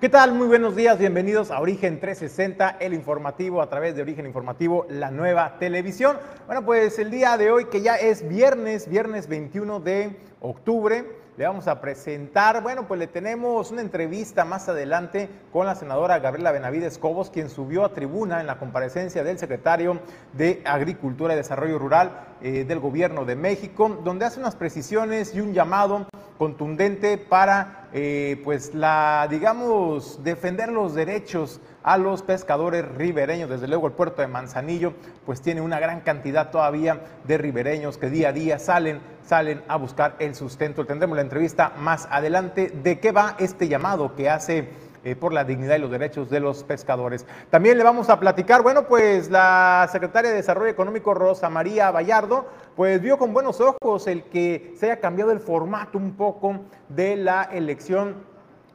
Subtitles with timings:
[0.00, 0.32] ¿Qué tal?
[0.32, 5.10] Muy buenos días, bienvenidos a Origen 360, el informativo a través de Origen Informativo, la
[5.10, 6.18] nueva televisión.
[6.46, 11.04] Bueno, pues el día de hoy, que ya es viernes, viernes 21 de octubre,
[11.36, 16.20] le vamos a presentar, bueno, pues le tenemos una entrevista más adelante con la senadora
[16.20, 19.98] Gabriela Benavides Cobos, quien subió a tribuna en la comparecencia del secretario
[20.32, 25.40] de Agricultura y Desarrollo Rural eh, del Gobierno de México, donde hace unas precisiones y
[25.40, 26.06] un llamado
[26.38, 33.48] contundente para, eh, pues, la, digamos, defender los derechos a los pescadores ribereños.
[33.48, 38.10] Desde luego el puerto de Manzanillo, pues tiene una gran cantidad todavía de ribereños que
[38.10, 40.84] día a día salen, salen a buscar el sustento.
[40.84, 44.68] Tendremos la entrevista más adelante de qué va este llamado que hace
[45.08, 47.24] eh, por la dignidad y los derechos de los pescadores.
[47.48, 52.46] También le vamos a platicar, bueno, pues la secretaria de Desarrollo Económico, Rosa María Vallardo,
[52.76, 57.16] pues vio con buenos ojos el que se haya cambiado el formato un poco de
[57.16, 58.16] la elección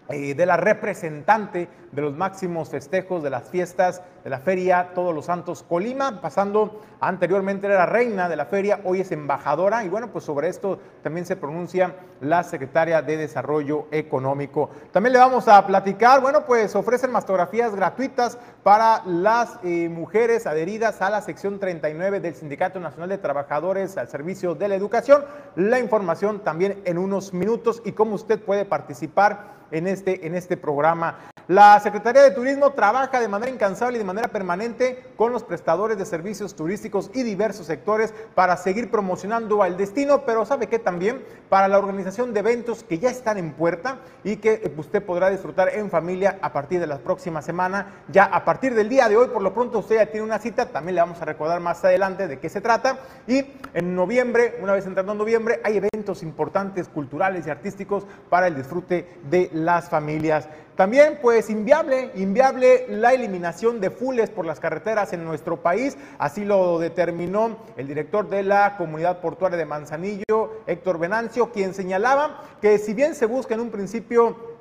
[0.10, 5.14] eh, de la representante de los máximos festejos de las fiestas de la Feria Todos
[5.14, 10.12] los Santos Colima, pasando anteriormente era reina de la feria, hoy es embajadora y bueno,
[10.12, 14.70] pues sobre esto también se pronuncia la secretaria de Desarrollo Económico.
[14.92, 21.02] También le vamos a platicar, bueno, pues ofrecen mastografías gratuitas para las eh, mujeres adheridas
[21.02, 25.26] a la sección 39 del Sindicato Nacional de Trabajadores al Servicio de la Educación.
[25.56, 30.56] La información también en unos minutos y cómo usted puede participar en este, en este
[30.56, 31.20] programa.
[31.50, 35.98] La Secretaría de Turismo trabaja de manera incansable y de manera permanente con los prestadores
[35.98, 41.22] de servicios turísticos y diversos sectores para seguir promocionando al destino, pero sabe que también
[41.50, 45.68] para la organización de eventos que ya están en puerta y que usted podrá disfrutar
[45.74, 48.04] en familia a partir de la próxima semana.
[48.08, 50.68] Ya a partir del día de hoy, por lo pronto usted ya tiene una cita,
[50.68, 53.00] también le vamos a recordar más adelante de qué se trata.
[53.28, 53.44] Y
[53.74, 58.56] en noviembre, una vez entrando en noviembre, hay eventos importantes culturales y artísticos para el
[58.56, 60.48] disfrute de las familias.
[60.76, 65.98] También, pues, inviable, inviable la eliminación de fules por las carreteras en nuestro país.
[66.18, 72.42] Así lo determinó el director de la comunidad portuaria de Manzanillo, Héctor Venancio, quien señalaba
[72.60, 74.53] que si bien se busca en un principio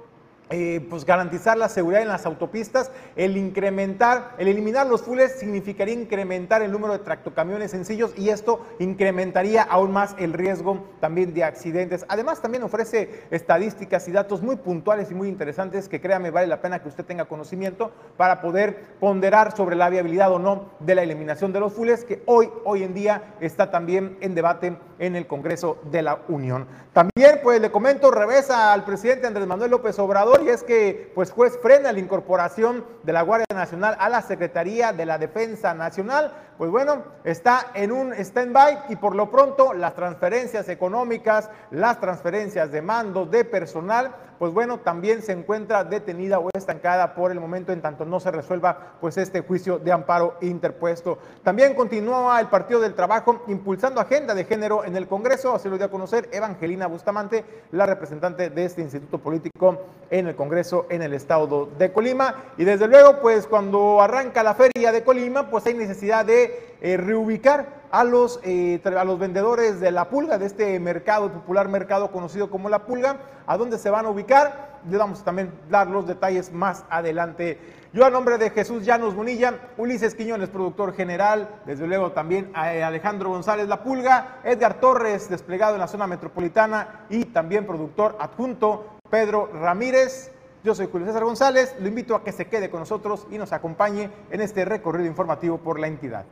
[0.52, 5.94] eh, pues garantizar la seguridad en las autopistas, el incrementar, el eliminar los fules significaría
[5.94, 11.44] incrementar el número de tractocamiones sencillos y esto incrementaría aún más el riesgo también de
[11.44, 12.04] accidentes.
[12.06, 16.60] Además también ofrece estadísticas y datos muy puntuales y muy interesantes que créame vale la
[16.60, 21.02] pena que usted tenga conocimiento para poder ponderar sobre la viabilidad o no de la
[21.02, 25.26] eliminación de los fules que hoy, hoy en día está también en debate en el
[25.26, 26.68] Congreso de la Unión.
[26.92, 31.32] También pues le comento, revesa al presidente Andrés Manuel López Obrador y es que pues
[31.32, 36.32] juez frena la incorporación de la Guardia Nacional a la Secretaría de la Defensa Nacional.
[36.58, 42.70] Pues bueno, está en un stand-by y por lo pronto las transferencias económicas, las transferencias
[42.70, 47.72] de mando de personal, pues bueno, también se encuentra detenida o estancada por el momento
[47.72, 51.18] en tanto no se resuelva pues este juicio de amparo interpuesto.
[51.42, 55.76] También continúa el Partido del Trabajo impulsando agenda de género en el Congreso, así lo
[55.76, 59.78] dio a conocer Evangelina Bustamante, la representante de este instituto político
[60.10, 62.34] en el Congreso en el estado de Colima.
[62.58, 66.96] Y desde luego, pues cuando arranca la feria de Colima, pues hay necesidad de eh,
[66.96, 72.10] reubicar a los, eh, a los vendedores de la pulga, de este mercado, popular mercado
[72.10, 74.80] conocido como la pulga, a dónde se van a ubicar.
[74.90, 77.58] Le vamos a también dar los detalles más adelante.
[77.92, 82.74] Yo a nombre de Jesús Llanos Bonilla, Ulises Quiñones, productor general, desde luego también a
[82.74, 88.16] eh, Alejandro González La Pulga, Edgar Torres, desplegado en la zona metropolitana y también productor
[88.19, 90.32] adjunto, Pedro Ramírez.
[90.64, 93.52] Yo soy Julio César González, lo invito a que se quede con nosotros y nos
[93.52, 96.25] acompañe en este recorrido informativo por la entidad.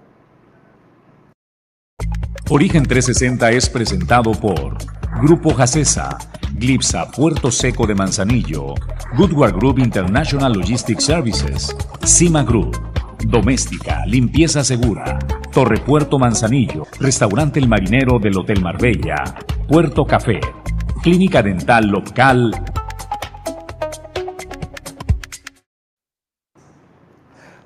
[2.53, 4.77] Origen 360 es presentado por
[5.23, 6.19] Grupo Jacesa,
[6.55, 8.75] Glipsa Puerto Seco de Manzanillo,
[9.17, 12.77] Goodward Group International Logistics Services, Cima Group,
[13.25, 15.21] Doméstica, Limpieza Segura,
[15.53, 19.23] Torre Puerto Manzanillo, Restaurante El Marinero del Hotel Marbella,
[19.69, 20.41] Puerto Café,
[21.05, 22.51] Clínica Dental Local,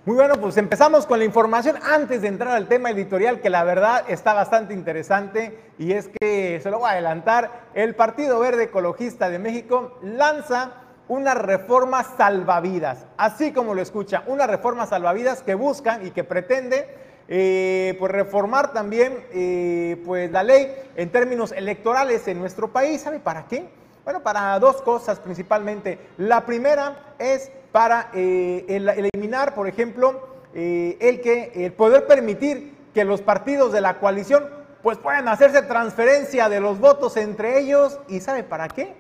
[0.06, 3.64] Muy bueno, pues empezamos con la información antes de entrar al tema editorial que la
[3.64, 8.64] verdad está bastante interesante y es que, se lo voy a adelantar, el Partido Verde
[8.64, 10.72] Ecologista de México lanza
[11.08, 16.86] una reforma salvavidas, así como lo escucha, una reforma salvavidas que buscan y que pretende
[17.26, 23.00] eh, pues reformar también eh, pues la ley en términos electorales en nuestro país.
[23.00, 23.70] ¿Sabe para qué?
[24.04, 25.98] Bueno, para dos cosas principalmente.
[26.18, 33.20] La primera es para eh, eliminar, por ejemplo, el que el poder permitir que los
[33.20, 34.48] partidos de la coalición
[34.80, 37.98] pues puedan hacerse transferencia de los votos entre ellos.
[38.06, 38.94] ¿Y sabe para qué?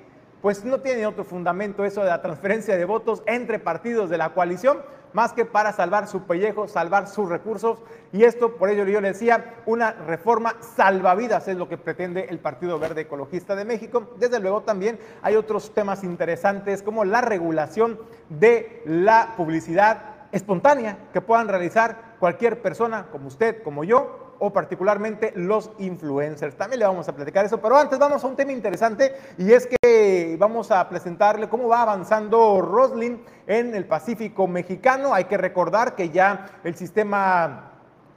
[0.44, 4.34] pues no tiene otro fundamento eso de la transferencia de votos entre partidos de la
[4.34, 4.82] coalición,
[5.14, 7.78] más que para salvar su pellejo, salvar sus recursos.
[8.12, 12.38] Y esto, por ello yo le decía, una reforma salvavidas es lo que pretende el
[12.38, 14.10] Partido Verde Ecologista de México.
[14.18, 20.02] Desde luego también hay otros temas interesantes como la regulación de la publicidad
[20.32, 26.56] espontánea que puedan realizar cualquier persona como usted, como yo, o particularmente los influencers.
[26.56, 29.66] También le vamos a platicar eso, pero antes vamos a un tema interesante y es
[29.66, 35.14] que vamos a presentarle cómo va avanzando Roslin en el Pacífico mexicano.
[35.14, 37.70] Hay que recordar que ya el sistema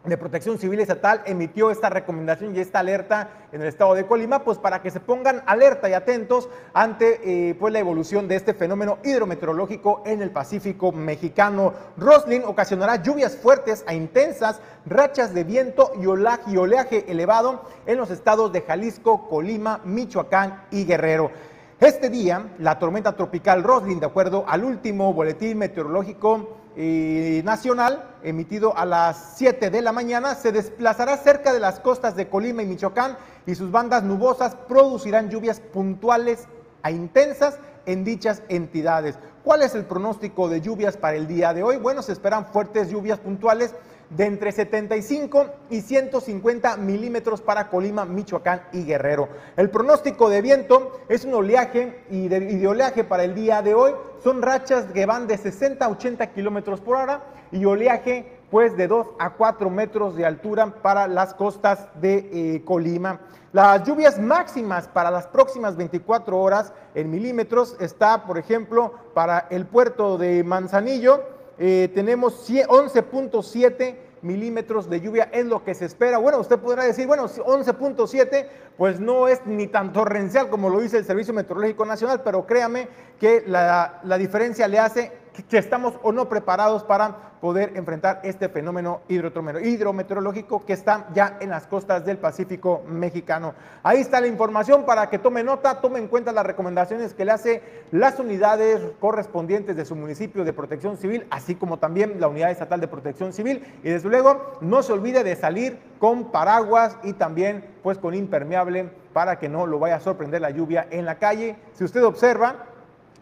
[0.07, 4.43] de Protección Civil Estatal emitió esta recomendación y esta alerta en el estado de Colima,
[4.43, 8.53] pues para que se pongan alerta y atentos ante eh, pues la evolución de este
[8.53, 11.73] fenómeno hidrometeorológico en el Pacífico mexicano.
[11.97, 17.97] Roslin ocasionará lluvias fuertes a intensas, rachas de viento y oleaje, y oleaje elevado en
[17.97, 21.31] los estados de Jalisco, Colima, Michoacán y Guerrero.
[21.79, 28.83] Este día, la tormenta tropical Roslin, de acuerdo al último boletín meteorológico, nacional, emitido a
[28.83, 33.15] las 7 de la mañana, se desplazará cerca de las costas de Colima y Michoacán
[33.45, 36.47] y sus bandas nubosas producirán lluvias puntuales
[36.81, 39.19] a intensas en dichas entidades.
[39.43, 41.77] ¿Cuál es el pronóstico de lluvias para el día de hoy?
[41.77, 43.75] Bueno, se esperan fuertes lluvias puntuales
[44.09, 49.27] de entre 75 y 150 milímetros para Colima, Michoacán y Guerrero.
[49.57, 53.93] El pronóstico de viento es un oleaje y de, oleaje para el día de hoy.
[54.23, 58.87] Son rachas que van de 60 a 80 kilómetros por hora y oleaje pues de
[58.87, 63.19] 2 a 4 metros de altura para las costas de eh, Colima.
[63.51, 69.65] Las lluvias máximas para las próximas 24 horas en milímetros está, por ejemplo, para el
[69.65, 71.23] puerto de Manzanillo,
[71.59, 76.17] eh, tenemos 11.7 milímetros de lluvia es lo que se espera.
[76.17, 80.97] Bueno, usted podrá decir, bueno, 11.7 pues no es ni tan torrencial como lo dice
[80.97, 82.87] el Servicio Meteorológico Nacional, pero créame
[83.19, 85.11] que la, la diferencia le hace
[85.43, 91.49] que estamos o no preparados para poder enfrentar este fenómeno hidrometeorológico que está ya en
[91.49, 93.53] las costas del Pacífico mexicano.
[93.83, 97.31] Ahí está la información para que tome nota, tome en cuenta las recomendaciones que le
[97.31, 97.61] hace
[97.91, 102.81] las unidades correspondientes de su municipio de protección civil, así como también la unidad estatal
[102.81, 103.63] de protección civil.
[103.83, 108.89] Y desde luego, no se olvide de salir con paraguas y también pues con impermeable
[109.13, 111.55] para que no lo vaya a sorprender la lluvia en la calle.
[111.73, 112.65] Si usted observa,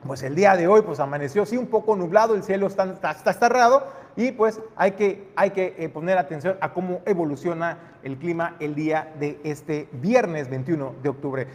[0.07, 3.87] pues el día de hoy pues amaneció sí un poco nublado, el cielo está, cerrado
[4.15, 8.75] y pues hay que, hay que eh, poner atención a cómo evoluciona el clima el
[8.75, 11.47] día de este viernes 21 de octubre.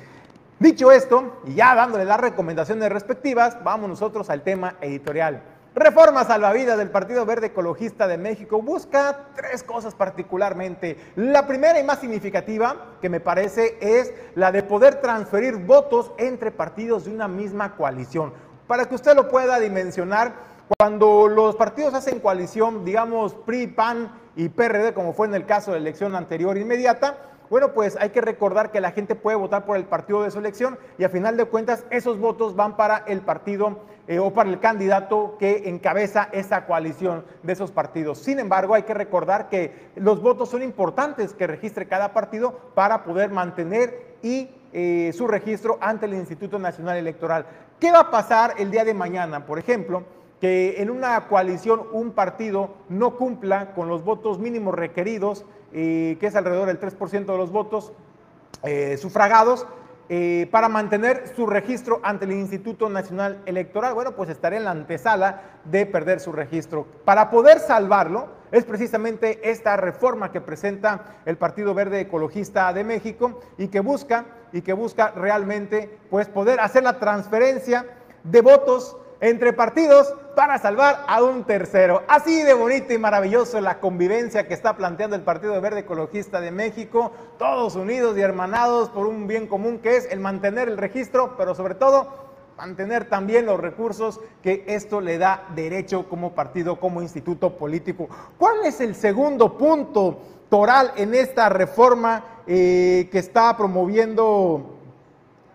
[0.58, 5.42] Dicho esto, y ya dándole las recomendaciones respectivas, vamos nosotros al tema editorial.
[5.74, 10.96] Reforma salvavidas del Partido Verde Ecologista de México busca tres cosas particularmente.
[11.14, 16.50] La primera y más significativa, que me parece, es la de poder transferir votos entre
[16.50, 18.32] partidos de una misma coalición.
[18.66, 20.32] Para que usted lo pueda dimensionar,
[20.76, 25.70] cuando los partidos hacen coalición, digamos PRI, PAN y PRD, como fue en el caso
[25.70, 27.16] de la elección anterior inmediata,
[27.50, 30.38] bueno, pues hay que recordar que la gente puede votar por el partido de su
[30.38, 34.48] elección y a final de cuentas esos votos van para el partido eh, o para
[34.48, 38.18] el candidato que encabeza esa coalición de esos partidos.
[38.18, 43.02] Sin embargo, hay que recordar que los votos son importantes que registre cada partido para
[43.02, 47.46] poder mantener y eh, su registro ante el Instituto Nacional Electoral.
[47.80, 49.44] ¿Qué va a pasar el día de mañana?
[49.44, 50.04] Por ejemplo,
[50.40, 56.34] que en una coalición un partido no cumpla con los votos mínimos requeridos que es
[56.34, 57.92] alrededor del 3% de los votos
[58.62, 59.66] eh, sufragados,
[60.12, 63.94] eh, para mantener su registro ante el Instituto Nacional Electoral.
[63.94, 66.84] Bueno, pues estaré en la antesala de perder su registro.
[67.04, 73.38] Para poder salvarlo, es precisamente esta reforma que presenta el Partido Verde Ecologista de México
[73.56, 77.86] y que busca, y que busca realmente pues poder hacer la transferencia
[78.24, 82.02] de votos entre partidos para salvar a un tercero.
[82.08, 86.50] Así de bonito y maravilloso la convivencia que está planteando el Partido Verde Ecologista de
[86.50, 91.36] México, todos unidos y hermanados por un bien común que es el mantener el registro,
[91.36, 97.00] pero sobre todo mantener también los recursos que esto le da derecho como partido, como
[97.00, 98.08] instituto político.
[98.38, 100.18] ¿Cuál es el segundo punto
[100.50, 104.79] toral en esta reforma eh, que está promoviendo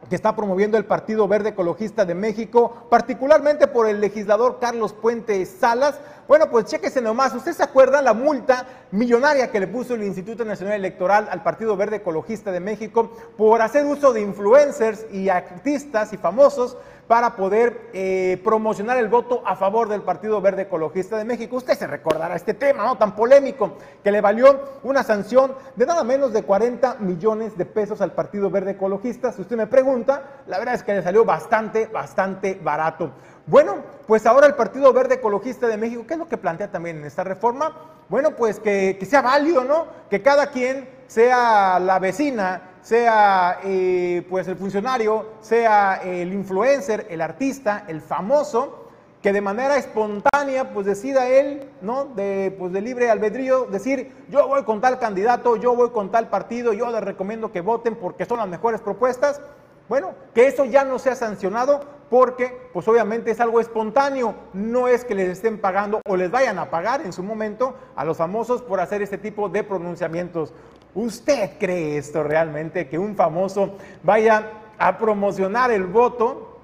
[0.10, 5.46] que está promoviendo el Partido Verde Ecologista de México, particularmente por el legislador Carlos Puente
[5.46, 6.00] Salas.
[6.28, 10.46] Bueno, pues chéquese nomás, ¿usted se acuerda la multa millonaria que le puso el Instituto
[10.46, 16.14] Nacional Electoral al Partido Verde Ecologista de México por hacer uso de influencers y artistas
[16.14, 21.26] y famosos para poder eh, promocionar el voto a favor del Partido Verde Ecologista de
[21.26, 21.58] México.
[21.58, 22.98] Usted se recordará este tema, ¿no?
[22.98, 28.02] Tan polémico, que le valió una sanción de nada menos de 40 millones de pesos
[28.02, 29.32] al Partido Verde Ecologista.
[29.32, 33.12] Si usted me pregunta, la verdad es que le salió bastante, bastante barato.
[33.46, 33.76] Bueno,
[34.08, 37.06] pues ahora el Partido Verde Ecologista de México, ¿qué es lo que plantea también en
[37.06, 37.76] esta reforma?
[38.10, 39.86] Bueno, pues que, que sea válido, ¿no?
[40.10, 47.20] Que cada quien sea la vecina, sea eh, pues el funcionario, sea el influencer, el
[47.20, 48.86] artista, el famoso,
[49.24, 52.06] que de manera espontánea pues decida él, ¿no?
[52.06, 56.30] De, pues de libre albedrío, decir, yo voy con tal candidato, yo voy con tal
[56.30, 59.42] partido, yo les recomiendo que voten porque son las mejores propuestas.
[59.89, 65.06] Bueno, que eso ya no sea sancionado porque pues obviamente es algo espontáneo, no es
[65.06, 68.62] que les estén pagando o les vayan a pagar en su momento a los famosos
[68.62, 70.54] por hacer este tipo de pronunciamientos.
[70.96, 76.58] ¿Usted cree esto realmente, que un famoso vaya a promocionar el voto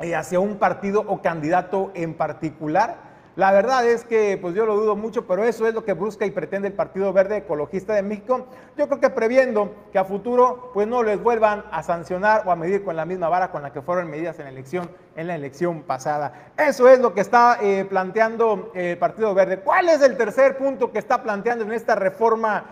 [0.00, 3.06] eh, hacia un partido o candidato en particular?
[3.36, 6.26] La verdad es que pues yo lo dudo mucho, pero eso es lo que busca
[6.26, 8.46] y pretende el Partido Verde Ecologista de México.
[8.76, 12.56] Yo creo que previendo que a futuro pues no les vuelvan a sancionar o a
[12.56, 15.34] medir con la misma vara con la que fueron medidas en la elección en la
[15.34, 16.50] elección pasada.
[16.56, 19.60] Eso es lo que está eh, planteando el Partido Verde.
[19.60, 22.64] ¿Cuál es el tercer punto que está planteando en esta reforma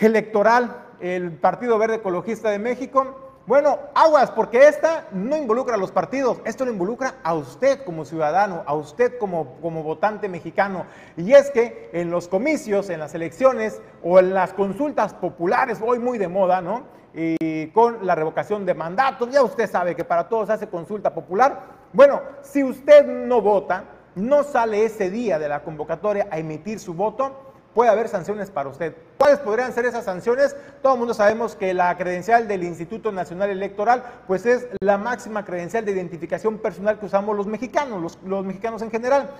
[0.00, 3.16] electoral, el Partido Verde Ecologista de México.
[3.46, 8.04] Bueno, aguas, porque esta no involucra a los partidos, esto lo involucra a usted como
[8.04, 10.84] ciudadano, a usted como, como votante mexicano.
[11.16, 15.98] Y es que en los comicios, en las elecciones o en las consultas populares, hoy
[15.98, 16.84] muy de moda, ¿no?
[17.12, 21.62] Y con la revocación de mandatos, ya usted sabe que para todos hace consulta popular.
[21.92, 26.94] Bueno, si usted no vota, no sale ese día de la convocatoria a emitir su
[26.94, 28.94] voto, puede haber sanciones para usted.
[29.18, 30.56] ¿Cuáles podrían ser esas sanciones?
[30.82, 35.44] Todo el mundo sabemos que la credencial del Instituto Nacional Electoral, pues es la máxima
[35.44, 39.30] credencial de identificación personal que usamos los mexicanos, los, mexicanos en general.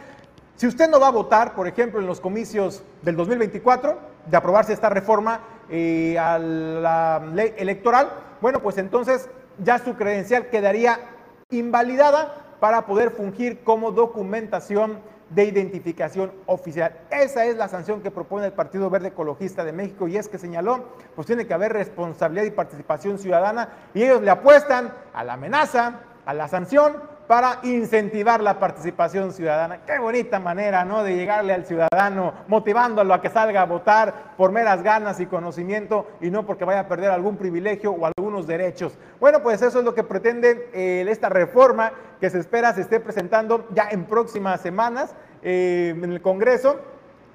[0.57, 4.73] Si usted no va a votar, por ejemplo, en los comicios del 2024, de aprobarse
[4.73, 8.11] esta reforma eh, a la ley electoral,
[8.41, 9.29] bueno, pues entonces
[9.65, 10.99] ya su credencial quedaría
[11.51, 16.93] invalidada para poder fungir como documentación de identificación oficial.
[17.11, 20.39] Esa es la sanción que propone el Partido Verde Ecologista de México y es que
[20.39, 20.85] señaló,
[21.15, 26.01] pues tiene que haber responsabilidad y participación ciudadana y ellos le apuestan a la amenaza,
[26.27, 26.97] a la sanción
[27.31, 29.83] para incentivar la participación ciudadana.
[29.87, 31.05] Qué bonita manera, ¿no?
[31.05, 36.09] De llegarle al ciudadano, motivándolo a que salga a votar por meras ganas y conocimiento
[36.21, 38.05] y no porque vaya a perder algún privilegio o
[38.47, 38.99] derechos.
[39.19, 43.01] Bueno, pues eso es lo que pretende eh, esta reforma que se espera se esté
[43.01, 46.81] presentando ya en próximas semanas eh, en el Congreso.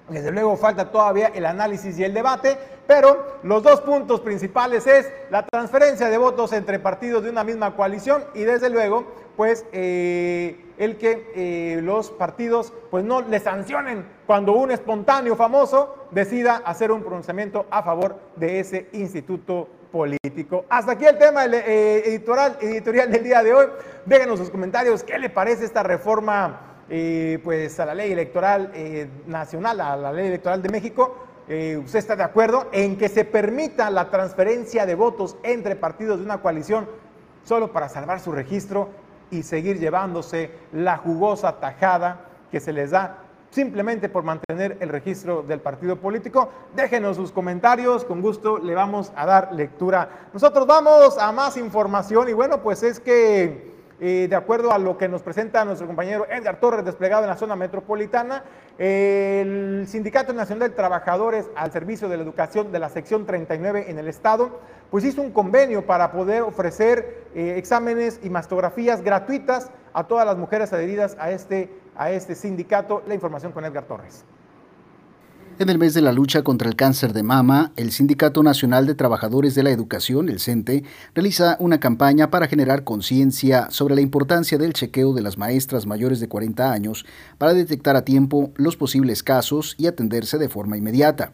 [0.09, 5.11] Desde luego falta todavía el análisis y el debate, pero los dos puntos principales es
[5.31, 10.63] la transferencia de votos entre partidos de una misma coalición y desde luego pues eh,
[10.77, 17.01] el que los partidos pues no le sancionen cuando un espontáneo famoso decida hacer un
[17.01, 20.65] pronunciamiento a favor de ese instituto político.
[20.67, 23.67] Hasta aquí el tema eh, editorial, editorial del día de hoy.
[24.05, 26.73] Déjenos sus comentarios, ¿qué le parece esta reforma
[27.41, 28.73] pues a la ley electoral
[29.25, 31.15] nacional, a la ley electoral de México?
[31.47, 36.25] ¿Usted está de acuerdo en que se permita la transferencia de votos entre partidos de
[36.25, 36.89] una coalición
[37.45, 38.89] solo para salvar su registro
[39.31, 43.24] y seguir llevándose la jugosa tajada que se les da
[43.55, 46.49] simplemente por mantener el registro del partido político.
[46.75, 50.27] Déjenos sus comentarios, con gusto le vamos a dar lectura.
[50.33, 55.07] Nosotros vamos a más información y bueno, pues es que de acuerdo a lo que
[55.07, 58.43] nos presenta nuestro compañero Edgar Torres, desplegado en la zona metropolitana,
[58.77, 63.97] el Sindicato Nacional de Trabajadores al Servicio de la Educación de la sección 39 en
[63.97, 64.59] el Estado,
[64.91, 70.35] pues hizo un convenio para poder ofrecer eh, exámenes y mastografías gratuitas a todas las
[70.37, 73.03] mujeres adheridas a este, a este sindicato.
[73.07, 74.23] La información con Edgar Torres.
[75.57, 78.93] En el mes de la lucha contra el cáncer de mama, el Sindicato Nacional de
[78.93, 80.83] Trabajadores de la Educación, el CENTE,
[81.13, 86.19] realiza una campaña para generar conciencia sobre la importancia del chequeo de las maestras mayores
[86.19, 87.05] de 40 años
[87.37, 91.31] para detectar a tiempo los posibles casos y atenderse de forma inmediata.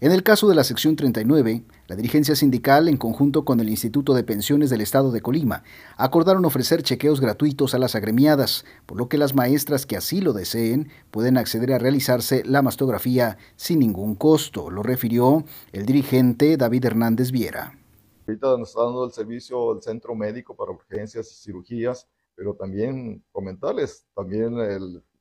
[0.00, 4.14] En el caso de la sección 39, la dirigencia sindical, en conjunto con el Instituto
[4.14, 5.64] de Pensiones del Estado de Colima,
[5.96, 10.32] acordaron ofrecer chequeos gratuitos a las agremiadas, por lo que las maestras que así lo
[10.32, 16.86] deseen pueden acceder a realizarse la mastografía sin ningún costo, lo refirió el dirigente David
[16.86, 17.78] Hernández Viera.
[18.26, 23.22] Ahorita nos está dando el servicio el centro médico para urgencias y cirugías, pero también
[23.30, 24.56] comentarles, también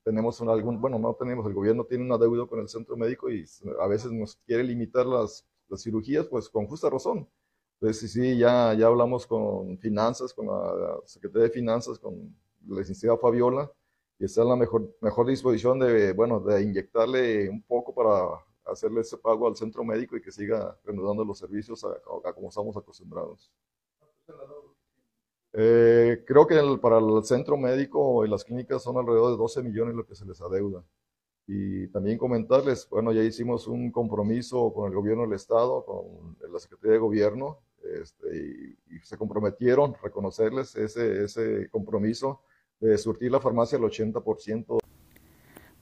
[0.03, 3.45] tenemos algún, bueno, no tenemos, el gobierno tiene una deuda con el centro médico y
[3.81, 7.27] a veces nos quiere limitar las, las cirugías, pues con justa razón.
[7.79, 12.35] Entonces, sí, ya, ya hablamos con finanzas, con la Secretaría de Finanzas, con
[12.67, 13.71] la licenciada Fabiola,
[14.19, 19.01] y está en la mejor, mejor disposición de, bueno, de inyectarle un poco para hacerle
[19.01, 23.51] ese pago al centro médico y que siga reanudando los servicios a, como estamos acostumbrados.
[25.51, 29.95] Eh, creo que para el centro médico y las clínicas son alrededor de 12 millones
[29.95, 30.83] lo que se les adeuda.
[31.45, 36.59] Y también comentarles, bueno, ya hicimos un compromiso con el gobierno del Estado, con la
[36.59, 42.41] Secretaría de Gobierno, este, y, se comprometieron reconocerles ese, ese compromiso
[42.79, 44.82] de surtir la farmacia al 80%.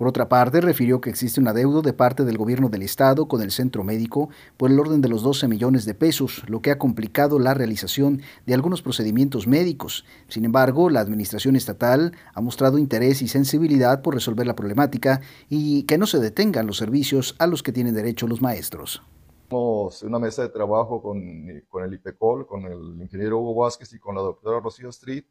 [0.02, 3.44] Por otra parte, refirió que existe un adeudo de parte del gobierno del estado con
[3.44, 6.80] el centro médico por el orden de los 12 millones de pesos, lo que ha
[6.80, 10.04] complicado la realización de algunos procedimientos médicos.
[10.28, 15.84] Sin embargo, la administración estatal ha mostrado interés y sensibilidad por resolver la problemática y
[15.84, 19.04] que no se detengan los servicios a los que tienen derecho los maestros.
[19.52, 21.22] Una mesa de trabajo con,
[21.70, 25.26] con el IPECOL, con el ingeniero Hugo Vázquez y con la doctora Rocío Street,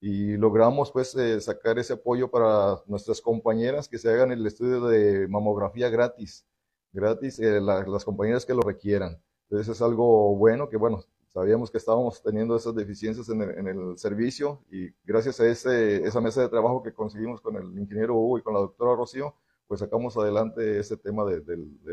[0.00, 4.86] y logramos pues eh, sacar ese apoyo para nuestras compañeras que se hagan el estudio
[4.86, 6.46] de mamografía gratis,
[6.92, 9.20] gratis eh, las compañeras que lo requieran.
[9.48, 14.62] Entonces es algo bueno que bueno, sabíamos que estábamos teniendo esas deficiencias en el, servicio
[14.70, 18.42] y gracias a ese, esa mesa de trabajo que conseguimos con el ingeniero Hugo y
[18.42, 19.34] con la doctora Rocío,
[19.66, 21.42] pues sacamos adelante ese tema de,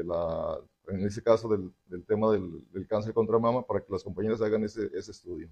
[0.03, 1.73] la, en ese caso del,
[2.05, 5.49] tema del, cáncer contra mama para que las compañeras hagan ese, ese estudio.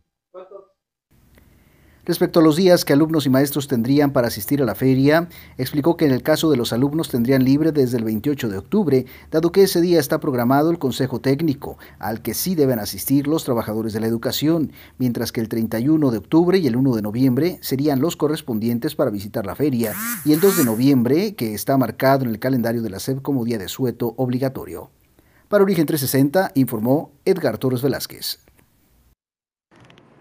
[2.03, 5.29] Respecto a los días que alumnos y maestros tendrían para asistir a la feria,
[5.60, 9.05] explicó que en el caso de los alumnos tendrían libre desde el 28 de octubre,
[9.29, 13.43] dado que ese día está programado el Consejo Técnico, al que sí deben asistir los
[13.43, 17.60] trabajadores de la educación, mientras que el 31 de octubre y el 1 de noviembre
[17.62, 19.93] serían los correspondientes para visitar la feria,
[20.25, 23.46] y el 2 de noviembre, que está marcado en el calendario de la SEP como
[23.46, 24.89] día de sueto obligatorio.
[25.50, 28.39] Para Origen 360 informó Edgar Torres Velázquez.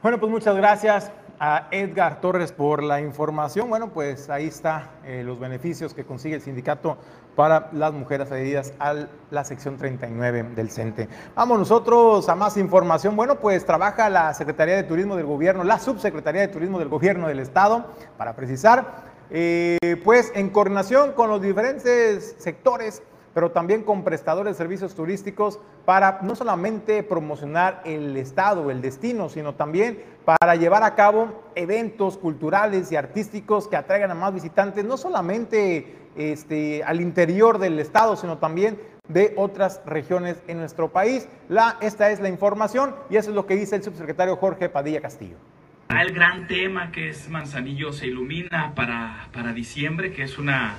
[0.03, 3.71] Bueno, pues muchas gracias a Edgar Torres por la información.
[3.71, 6.99] Bueno, pues ahí está eh, los beneficios que consigue el sindicato
[7.35, 11.09] para las mujeres adheridas a la sección 39 del CENTE.
[11.35, 13.17] Vamos nosotros a más información.
[13.17, 17.27] Bueno, pues trabaja la Secretaría de Turismo del Gobierno, la Subsecretaría de Turismo del Gobierno
[17.29, 17.87] del Estado,
[18.19, 23.03] para precisar, eh, pues en coordinación con los diferentes sectores
[23.35, 29.29] pero también con prestadores de servicios turísticos para no solamente promocionar el estado, el destino,
[29.29, 34.85] sino también para llevar a cabo eventos culturales y artísticos que atraigan a más visitantes,
[34.85, 41.29] no solamente este, al interior del estado, sino también de otras regiones en nuestro país.
[41.49, 45.01] La, esta es la información y eso es lo que dice el subsecretario Jorge Padilla
[45.01, 45.37] Castillo.
[45.89, 50.75] El gran tema que es Manzanillo se ilumina para, para diciembre, que es una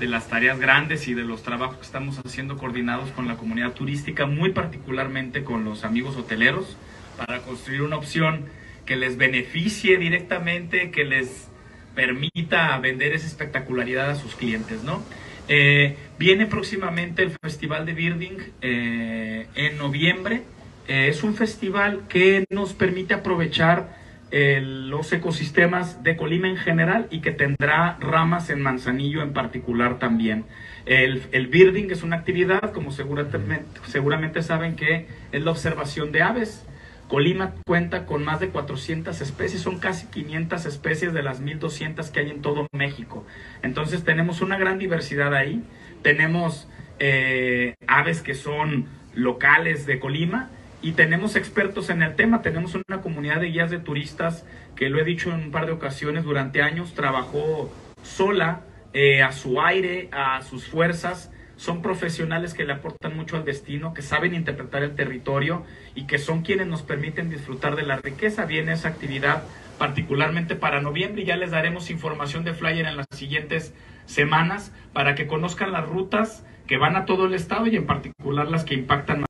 [0.00, 3.72] de las tareas grandes y de los trabajos que estamos haciendo coordinados con la comunidad
[3.72, 6.76] turística, muy particularmente con los amigos hoteleros,
[7.18, 8.46] para construir una opción
[8.86, 11.48] que les beneficie directamente, que les
[11.94, 15.02] permita vender esa espectacularidad a sus clientes, ¿no?
[15.48, 20.44] Eh, viene próximamente el Festival de Birding eh, en noviembre.
[20.88, 23.99] Eh, es un festival que nos permite aprovechar
[24.32, 30.44] los ecosistemas de Colima en general y que tendrá ramas en Manzanillo en particular también.
[30.86, 33.38] El, el birding es una actividad, como seguramente,
[33.86, 36.64] seguramente saben, que es la observación de aves.
[37.08, 42.20] Colima cuenta con más de 400 especies, son casi 500 especies de las 1200 que
[42.20, 43.26] hay en todo México.
[43.62, 45.64] Entonces tenemos una gran diversidad ahí.
[46.02, 46.68] Tenemos
[47.00, 50.50] eh, aves que son locales de Colima
[50.82, 54.98] y tenemos expertos en el tema, tenemos una comunidad de guías de turistas que lo
[54.98, 58.62] he dicho en un par de ocasiones durante años, trabajó sola,
[58.92, 63.92] eh, a su aire, a sus fuerzas, son profesionales que le aportan mucho al destino,
[63.92, 65.64] que saben interpretar el territorio
[65.94, 68.46] y que son quienes nos permiten disfrutar de la riqueza.
[68.46, 69.42] Viene esa actividad
[69.78, 73.74] particularmente para noviembre y ya les daremos información de flyer en las siguientes
[74.06, 78.48] semanas para que conozcan las rutas que van a todo el estado y en particular
[78.48, 79.24] las que impactan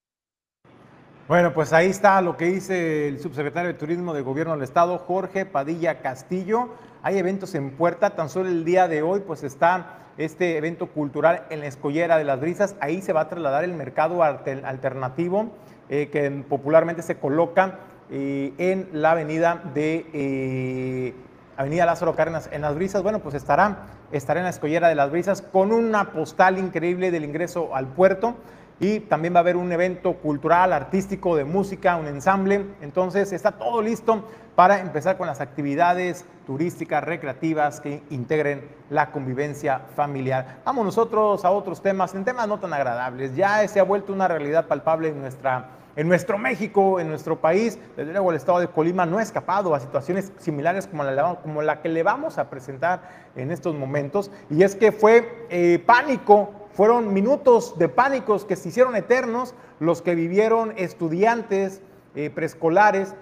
[1.31, 4.99] bueno, pues ahí está lo que dice el subsecretario de Turismo del Gobierno del Estado,
[4.99, 6.71] Jorge Padilla Castillo.
[7.05, 11.45] Hay eventos en puerta, tan solo el día de hoy pues está este evento cultural
[11.51, 12.75] en la Escollera de las Brisas.
[12.81, 15.53] Ahí se va a trasladar el mercado alternativo
[15.89, 17.79] eh, que popularmente se coloca
[18.11, 21.15] eh, en la avenida de eh,
[21.57, 23.05] Avenida Lázaro Cárdenas en las Brisas.
[23.05, 27.23] Bueno, pues estará, estará en la Escollera de las Brisas con una postal increíble del
[27.23, 28.35] ingreso al puerto.
[28.81, 32.65] Y también va a haber un evento cultural, artístico, de música, un ensamble.
[32.81, 34.25] Entonces está todo listo
[34.57, 40.61] para empezar con las actividades turísticas, recreativas que integren la convivencia familiar.
[40.65, 43.37] Vamos nosotros a otros temas, en temas no tan agradables.
[43.37, 47.79] Ya se ha vuelto una realidad palpable en nuestra en nuestro México, en nuestro país,
[47.97, 51.63] desde luego el estado de Colima no ha escapado a situaciones similares como la, como
[51.63, 53.03] la que le vamos a presentar
[53.35, 54.31] en estos momentos.
[54.49, 60.01] Y es que fue eh, pánico, fueron minutos de pánicos que se hicieron eternos los
[60.01, 61.83] que vivieron estudiantes
[62.15, 63.15] eh, preescolares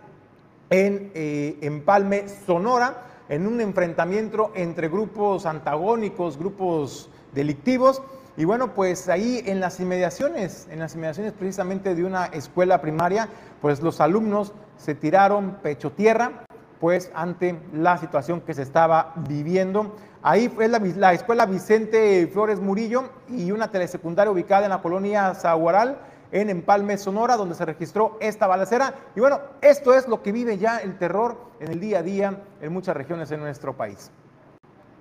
[0.70, 8.00] en eh, Empalme, Sonora, en un enfrentamiento entre grupos antagónicos, grupos delictivos.
[8.36, 13.28] Y bueno, pues ahí en las inmediaciones, en las inmediaciones precisamente de una escuela primaria,
[13.60, 16.44] pues los alumnos se tiraron pecho tierra,
[16.78, 19.96] pues ante la situación que se estaba viviendo.
[20.22, 25.98] Ahí la, la escuela Vicente Flores Murillo y una telesecundaria ubicada en la colonia Zaguaral,
[26.32, 28.94] en Empalme, Sonora, donde se registró esta balacera.
[29.14, 32.42] Y bueno, esto es lo que vive ya el terror en el día a día
[32.60, 34.10] en muchas regiones de nuestro país.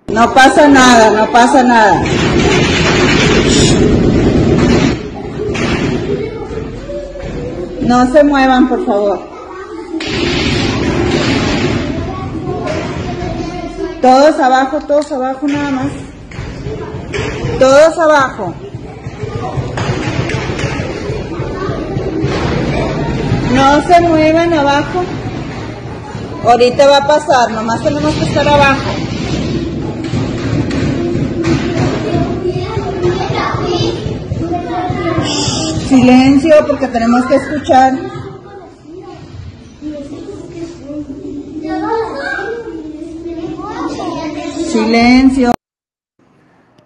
[0.06, 2.00] No pasa nada, no pasa nada.
[7.82, 9.18] No se muevan, por favor.
[14.00, 15.90] Todos abajo, todos abajo nada más.
[17.58, 18.54] Todos abajo.
[23.54, 25.04] No se muevan abajo.
[26.44, 28.90] Ahorita va a pasar, nomás tenemos que estar abajo.
[35.88, 38.07] Silencio porque tenemos que escuchar.
[44.78, 45.52] Silencio.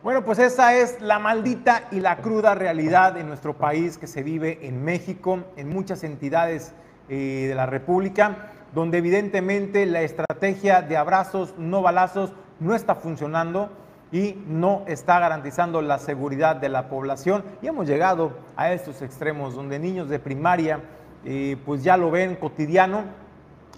[0.02, 4.22] Bueno, pues esa es la maldita y la cruda realidad en nuestro país que se
[4.22, 6.72] vive en México, en muchas entidades
[7.10, 13.70] eh, de la República, donde evidentemente la estrategia de abrazos, no balazos, no está funcionando
[14.10, 17.44] y no está garantizando la seguridad de la población.
[17.60, 20.80] Y hemos llegado a estos extremos donde niños de primaria
[21.26, 23.04] eh, pues ya lo ven cotidiano.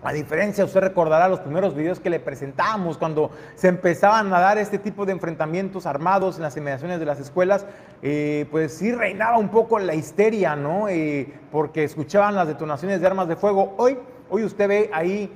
[0.05, 4.59] A diferencia, usted recordará los primeros videos que le presentamos cuando se empezaban a dar
[4.59, 7.65] este tipo de enfrentamientos armados en las inmediaciones de las escuelas,
[8.03, 10.89] eh, pues sí reinaba un poco la histeria, ¿no?
[10.89, 13.75] Eh, porque escuchaban las detonaciones de armas de fuego.
[13.79, 13.97] Hoy,
[14.29, 15.33] hoy usted ve ahí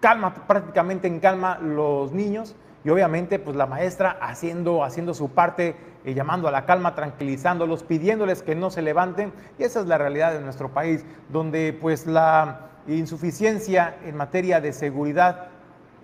[0.00, 5.76] calma, prácticamente en calma los niños y obviamente pues la maestra haciendo, haciendo su parte,
[6.06, 9.34] eh, llamando a la calma, tranquilizándolos, pidiéndoles que no se levanten.
[9.58, 14.72] Y esa es la realidad de nuestro país, donde pues la insuficiencia en materia de
[14.72, 15.48] seguridad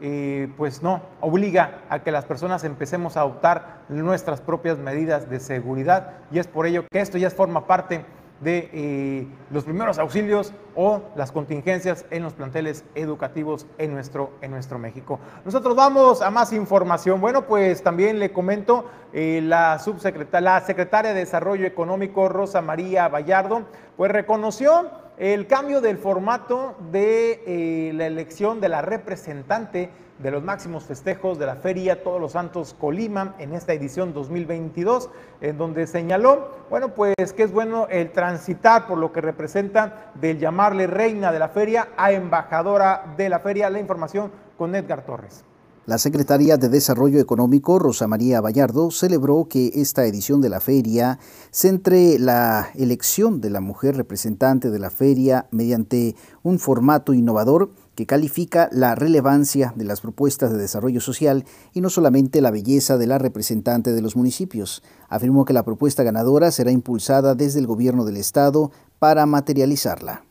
[0.01, 5.39] eh, pues no, obliga a que las personas empecemos a adoptar nuestras propias medidas de
[5.39, 8.05] seguridad y es por ello que esto ya forma parte
[8.41, 14.51] de eh, los primeros auxilios o las contingencias en los planteles educativos en nuestro, en
[14.51, 15.21] nuestro México.
[15.45, 17.21] Nosotros vamos a más información.
[17.21, 23.09] Bueno, pues también le comento, eh, la, subsecretaria, la secretaria de Desarrollo Económico, Rosa María
[23.09, 23.63] Vallardo,
[23.97, 30.43] pues reconoció el cambio del formato de eh, la elección de la representante de los
[30.43, 35.87] máximos festejos de la Feria Todos los Santos Colima en esta edición 2022, en donde
[35.87, 41.33] señaló, bueno, pues que es bueno el transitar por lo que representa del llamarle reina
[41.33, 43.71] de la feria a embajadora de la feria.
[43.71, 45.45] La información con Edgar Torres.
[45.87, 51.19] La secretaria de Desarrollo Económico, Rosa María Vallardo, celebró que esta edición de la feria
[51.51, 58.07] centre la elección de la mujer representante de la feria mediante un formato innovador que
[58.07, 61.45] califica la relevancia de las propuestas de desarrollo social
[61.75, 64.83] y no solamente la belleza de la representante de los municipios.
[65.11, 70.25] Afirmó que la propuesta ganadora será impulsada desde el gobierno del Estado para materializarla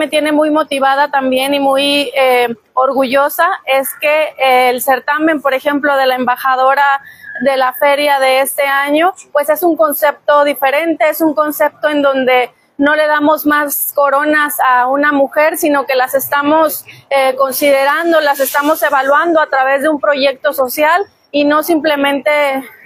[0.00, 5.94] me tiene muy motivada también y muy eh, orgullosa es que el certamen, por ejemplo,
[5.94, 7.02] de la embajadora
[7.42, 12.00] de la feria de este año, pues es un concepto diferente, es un concepto en
[12.00, 18.22] donde no le damos más coronas a una mujer, sino que las estamos eh, considerando,
[18.22, 22.30] las estamos evaluando a través de un proyecto social y no simplemente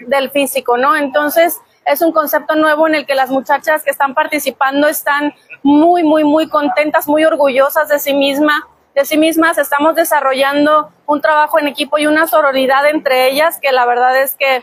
[0.08, 0.96] del físico, ¿no?
[0.96, 6.02] Entonces, es un concepto nuevo en el que las muchachas que están participando están muy,
[6.02, 9.58] muy, muy contentas, muy orgullosas de sí misma, de sí mismas.
[9.58, 14.34] Estamos desarrollando un trabajo en equipo y una sororidad entre ellas que la verdad es
[14.34, 14.62] que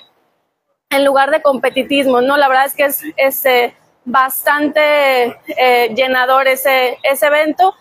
[0.89, 2.37] en lugar de competitismo, ¿no?
[2.37, 7.73] La verdad es que es, es eh, bastante eh, llenador ese, ese evento.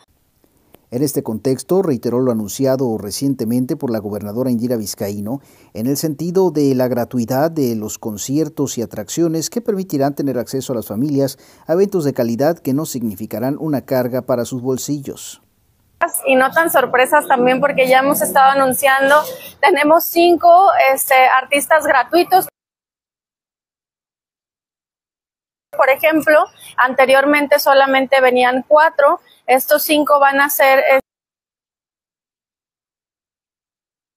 [0.91, 5.41] En este contexto, reiteró lo anunciado recientemente por la gobernadora Indira Vizcaíno
[5.73, 10.73] en el sentido de la gratuidad de los conciertos y atracciones que permitirán tener acceso
[10.73, 15.43] a las familias a eventos de calidad que no significarán una carga para sus bolsillos
[16.27, 19.17] y no tan sorpresas también porque ya hemos estado anunciando,
[19.61, 22.49] tenemos cinco este, artistas gratuitos.
[25.77, 29.21] Por ejemplo, anteriormente solamente venían cuatro,
[29.51, 30.81] estos cinco van a ser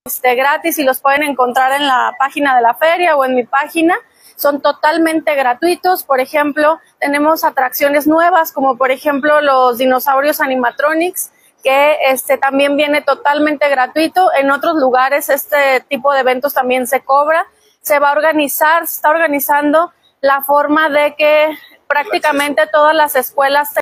[0.06, 3.42] este, gratis y los pueden encontrar en la página de la feria o en mi
[3.44, 3.96] página.
[4.36, 6.04] Son totalmente gratuitos.
[6.04, 11.32] Por ejemplo, tenemos atracciones nuevas como por ejemplo los dinosaurios animatronics
[11.64, 14.32] que este también viene totalmente gratuito.
[14.34, 17.44] En otros lugares este tipo de eventos también se cobra.
[17.80, 23.74] Se va a organizar, se está organizando la forma de que prácticamente todas las escuelas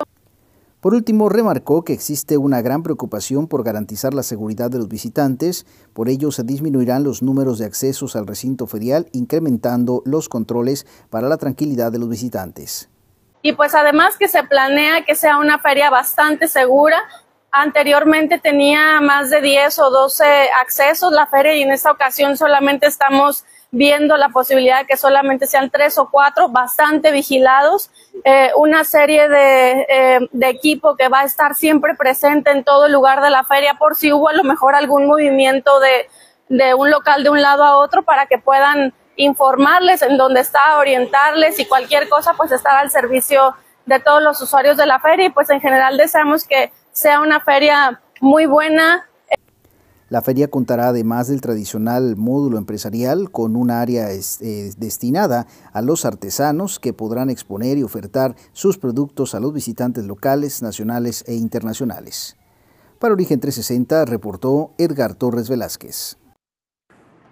[0.83, 5.64] por último, remarcó que existe una gran preocupación por garantizar la seguridad de los visitantes,
[5.92, 11.29] por ello se disminuirán los números de accesos al recinto ferial, incrementando los controles para
[11.29, 12.90] la tranquilidad de los visitantes.
[13.42, 16.99] Y pues además que se planea que sea una feria bastante segura,
[17.55, 20.25] Anteriormente tenía más de 10 o 12
[20.62, 25.47] accesos la feria y en esta ocasión solamente estamos viendo la posibilidad de que solamente
[25.47, 27.91] sean tres o cuatro bastante vigilados,
[28.23, 32.85] eh, una serie de, eh, de, equipo que va a estar siempre presente en todo
[32.85, 36.07] el lugar de la feria por si hubo a lo mejor algún movimiento de,
[36.51, 40.77] de un local de un lado a otro para que puedan informarles en dónde está,
[40.77, 43.57] orientarles y cualquier cosa pues estar al servicio
[43.87, 47.41] de todos los usuarios de la feria y pues en general deseamos que sea una
[47.41, 49.09] feria muy buena.
[50.12, 56.05] La feria contará además del tradicional módulo empresarial con un área eh, destinada a los
[56.05, 62.37] artesanos que podrán exponer y ofertar sus productos a los visitantes locales, nacionales e internacionales.
[62.98, 66.18] Para Origen 360 reportó Edgar Torres Velázquez.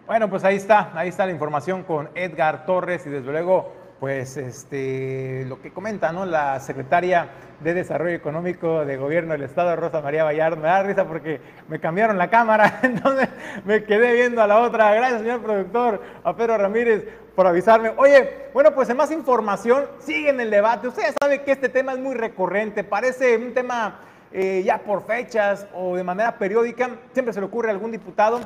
[0.06, 4.38] Bueno, pues ahí está, ahí está la información con Edgar Torres y desde luego pues
[4.38, 6.24] este, lo que comenta ¿no?
[6.24, 7.28] la secretaria
[7.60, 10.56] de Desarrollo Económico de Gobierno del Estado, Rosa María Vallardo.
[10.56, 13.28] Me da risa porque me cambiaron la cámara, entonces
[13.66, 14.94] me quedé viendo a la otra.
[14.94, 17.04] Gracias, señor productor, a Pedro Ramírez,
[17.36, 17.92] por avisarme.
[17.98, 20.88] Oye, bueno, pues en más información, sigue en el debate.
[20.88, 24.00] Ustedes saben que este tema es muy recurrente, parece un tema
[24.32, 26.88] eh, ya por fechas o de manera periódica.
[27.12, 28.40] Siempre se le ocurre a algún diputado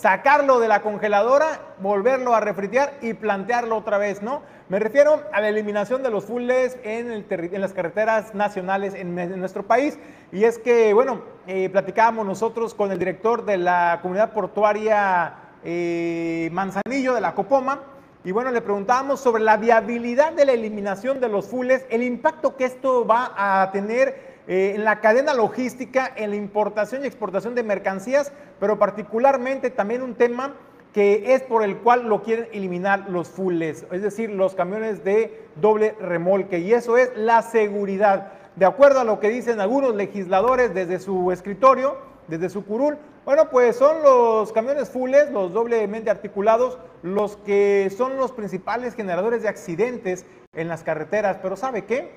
[0.00, 4.42] sacarlo de la congeladora, volverlo a refritear y plantearlo otra vez, ¿no?
[4.70, 9.64] Me refiero a la eliminación de los fulles en, en las carreteras nacionales en, nuestro
[9.64, 9.98] país.
[10.32, 15.34] Y es que, bueno, eh, platicábamos nosotros con el director de la comunidad portuaria
[15.64, 17.80] eh, Manzanillo de la Copoma.
[18.24, 22.56] Y bueno, le preguntábamos sobre la viabilidad de la eliminación de los fulles, el impacto
[22.56, 27.54] que esto va a tener eh, en la cadena logística, en la importación y exportación
[27.54, 30.54] de mercancías, pero particularmente también un tema
[30.92, 35.46] que es por el cual lo quieren eliminar los fulles, es decir, los camiones de
[35.56, 38.32] doble remolque, y eso es la seguridad.
[38.56, 43.50] De acuerdo a lo que dicen algunos legisladores desde su escritorio, desde su curul, bueno,
[43.50, 49.48] pues son los camiones fulles, los doblemente articulados, los que son los principales generadores de
[49.48, 51.38] accidentes en las carreteras.
[51.42, 52.10] Pero ¿sabe qué?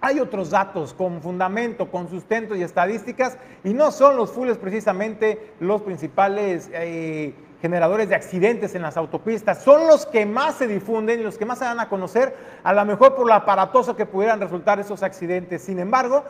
[0.00, 5.52] Hay otros datos con fundamento, con sustento y estadísticas, y no son los fulles precisamente
[5.60, 6.70] los principales...
[6.72, 11.36] Eh, generadores de accidentes en las autopistas, son los que más se difunden y los
[11.36, 14.80] que más se dan a conocer, a lo mejor por lo aparatoso que pudieran resultar
[14.80, 15.62] esos accidentes.
[15.62, 16.24] Sin embargo,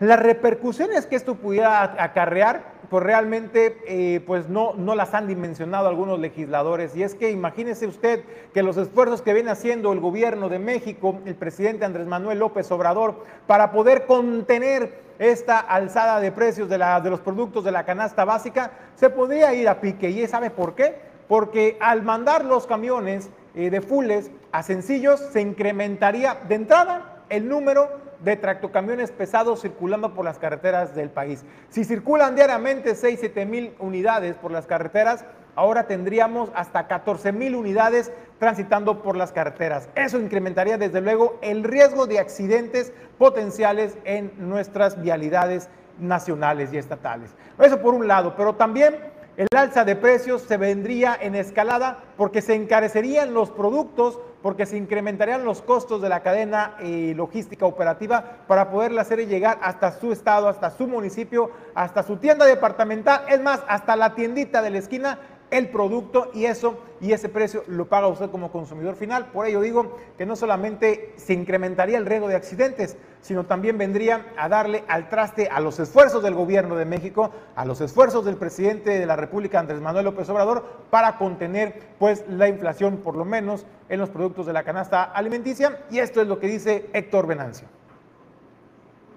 [0.00, 5.88] las repercusiones que esto pudiera acarrear, pues realmente eh, pues no, no las han dimensionado
[5.88, 6.94] algunos legisladores.
[6.94, 11.18] Y es que imagínese usted que los esfuerzos que viene haciendo el gobierno de México,
[11.24, 17.00] el presidente Andrés Manuel López Obrador, para poder contener esta alzada de precios de, la,
[17.00, 20.10] de los productos de la canasta básica, se podría ir a pique.
[20.10, 20.94] ¿Y sabe por qué?
[21.26, 27.48] Porque al mandar los camiones eh, de fules a sencillos, se incrementaría de entrada el
[27.48, 31.44] número de tractocamiones pesados circulando por las carreteras del país.
[31.68, 37.54] Si circulan diariamente 6, 7 mil unidades por las carreteras, ahora tendríamos hasta 14 mil
[37.54, 39.88] unidades transitando por las carreteras.
[39.94, 47.30] Eso incrementaría desde luego el riesgo de accidentes potenciales en nuestras vialidades nacionales y estatales.
[47.58, 48.96] Eso por un lado, pero también
[49.36, 54.76] el alza de precios se vendría en escalada porque se encarecerían los productos, porque se
[54.76, 60.12] incrementarían los costos de la cadena eh, logística operativa para poderla hacer llegar hasta su
[60.12, 64.76] estado, hasta su municipio, hasta su tienda departamental, es más, hasta la tiendita de la
[64.76, 65.18] esquina
[65.50, 69.26] el producto y eso y ese precio lo paga usted como consumidor final.
[69.26, 74.26] Por ello digo que no solamente se incrementaría el riesgo de accidentes, sino también vendría
[74.36, 78.36] a darle al traste a los esfuerzos del gobierno de México, a los esfuerzos del
[78.36, 83.24] presidente de la República Andrés Manuel López Obrador para contener pues la inflación por lo
[83.24, 87.26] menos en los productos de la canasta alimenticia y esto es lo que dice Héctor
[87.26, 87.68] Venancio.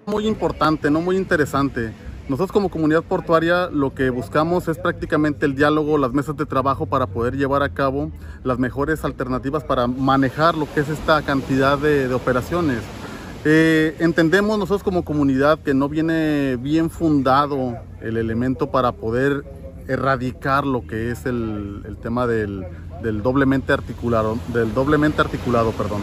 [0.06, 1.92] Muy importante, no muy interesante.
[2.28, 6.84] Nosotros como comunidad portuaria lo que buscamos es prácticamente el diálogo, las mesas de trabajo
[6.84, 8.12] para poder llevar a cabo
[8.44, 12.80] las mejores alternativas para manejar lo que es esta cantidad de, operaciones.
[13.46, 19.44] Eh, entendemos nosotros como comunidad que no viene bien fundado el elemento para poder
[19.86, 22.66] erradicar lo que es el, tema del,
[23.02, 26.02] del, doblemente articulado, del doblemente articulado, perdón.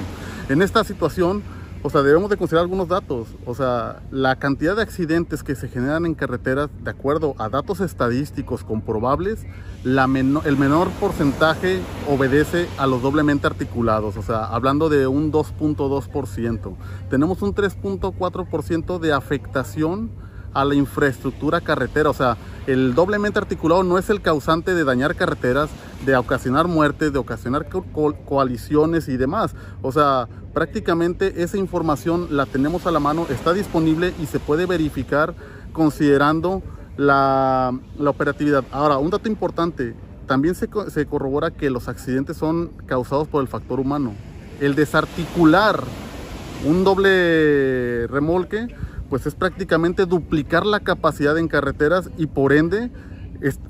[0.50, 1.44] En esta situación
[1.86, 3.28] o sea, debemos de considerar algunos datos.
[3.46, 7.80] O sea, la cantidad de accidentes que se generan en carreteras, de acuerdo a datos
[7.80, 9.46] estadísticos comprobables,
[9.84, 14.18] la el menor porcentaje obedece a los doblemente articulados.
[14.18, 16.74] O sea, hablando de un 2.2%.
[17.12, 20.10] Tenemos un 3.4% de afectación
[20.56, 22.10] a la infraestructura carretera.
[22.10, 25.70] O sea, el doblemente articulado no es el causante de dañar carreteras,
[26.06, 29.54] de ocasionar muertes, de ocasionar coaliciones y demás.
[29.84, 34.66] O sea, prácticamente esa información la tenemos a la mano, está disponible y se puede
[34.66, 35.36] verificar
[35.74, 36.64] considerando
[36.98, 38.64] la, operatividad.
[38.72, 39.94] Ahora, un dato importante,
[40.26, 44.14] también se, se corrobora que los accidentes son causados por el factor humano.
[44.62, 45.84] El desarticular
[46.66, 48.68] un doble remolque
[49.10, 52.92] pues es prácticamente duplicar la capacidad en carreteras y por ende,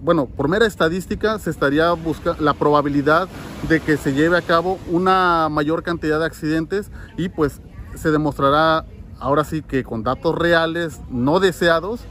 [0.02, 3.28] bueno, por mera estadística se estaría buscando la probabilidad
[3.68, 7.62] de que se lleve a cabo una mayor cantidad de accidentes y pues
[7.96, 8.86] se demostrará
[9.20, 12.02] ahora sí que con datos reales no deseados,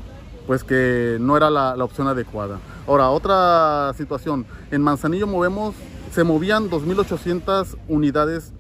[0.47, 2.59] pues que no era la, opción adecuada.
[2.87, 5.75] Ahora, otra situación, en Manzanillo movemos,
[6.13, 8.53] se movían 2.800 unidades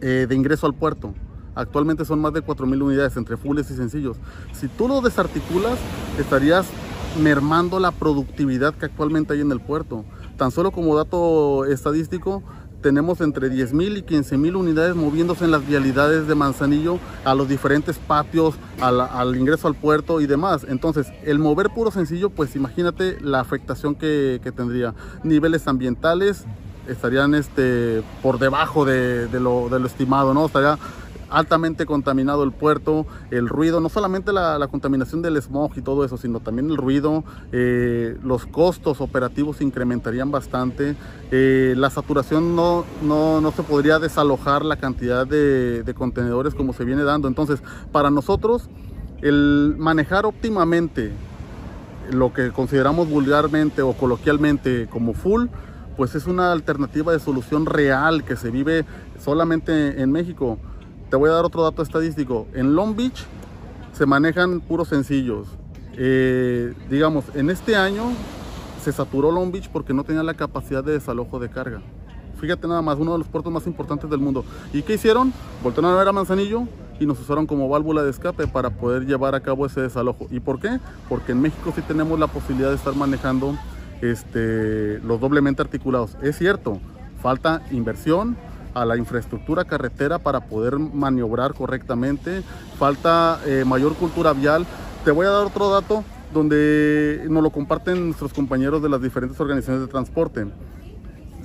[0.00, 1.14] eh, de ingreso al puerto.
[1.56, 4.18] Actualmente son más de 4.000 unidades entre fulles y sencillos.
[4.52, 5.78] Si tú lo desarticulas,
[6.20, 6.66] estarías
[7.20, 10.04] mermando la productividad que actualmente hay en el puerto.
[10.36, 12.42] Tan solo como dato estadístico,
[12.82, 17.98] tenemos entre 10.000 y 15.000 unidades moviéndose en las vialidades de Manzanillo a los diferentes
[17.98, 20.66] patios, al, ingreso al puerto y demás.
[20.68, 24.94] Entonces, el mover puro sencillo, pues imagínate la afectación que, tendría.
[25.24, 26.44] Niveles ambientales
[26.86, 30.46] estarían este, por debajo de, de lo estimado, ¿no?
[30.46, 30.78] Estaría
[31.30, 36.16] altamente contaminado el puerto, el ruido, no solamente la, contaminación del smog y todo eso,
[36.16, 40.96] sino también el ruido, eh, los costos operativos se incrementarían bastante,
[41.30, 47.04] eh, la saturación no, no, se podría desalojar la cantidad de contenedores como se viene
[47.04, 47.28] dando.
[47.28, 47.62] Entonces,
[47.92, 48.68] para nosotros,
[49.22, 51.12] el manejar óptimamente
[52.10, 55.46] lo que consideramos vulgarmente o coloquialmente como full,
[55.96, 58.84] pues es una alternativa de solución real que se vive
[59.18, 60.58] solamente en México.
[61.10, 62.46] Te voy a dar otro dato estadístico.
[62.52, 63.24] En Long Beach
[63.92, 65.48] se manejan puros sencillos.
[65.96, 68.10] Eh, digamos, en este año
[68.82, 71.80] se saturó Long Beach porque no tenía la capacidad de desalojo de carga.
[72.40, 74.44] Fíjate nada más, uno de los puertos más importantes del mundo.
[74.72, 75.32] ¿Y qué hicieron?
[75.62, 76.64] Voltaron a ver a Manzanillo
[76.98, 80.26] y nos usaron como válvula de escape para poder llevar a cabo ese desalojo.
[80.30, 80.80] ¿Y por qué?
[81.08, 83.56] Porque en México sí tenemos la posibilidad de estar manejando
[84.02, 86.16] este, los doblemente articulados.
[86.22, 86.78] Es cierto,
[87.22, 88.36] falta inversión,
[88.76, 92.42] a la infraestructura carretera para poder maniobrar correctamente,
[92.78, 94.66] falta eh, mayor cultura vial.
[95.02, 99.40] Te voy a dar otro dato donde nos lo comparten nuestros compañeros de las diferentes
[99.40, 100.46] organizaciones de transporte.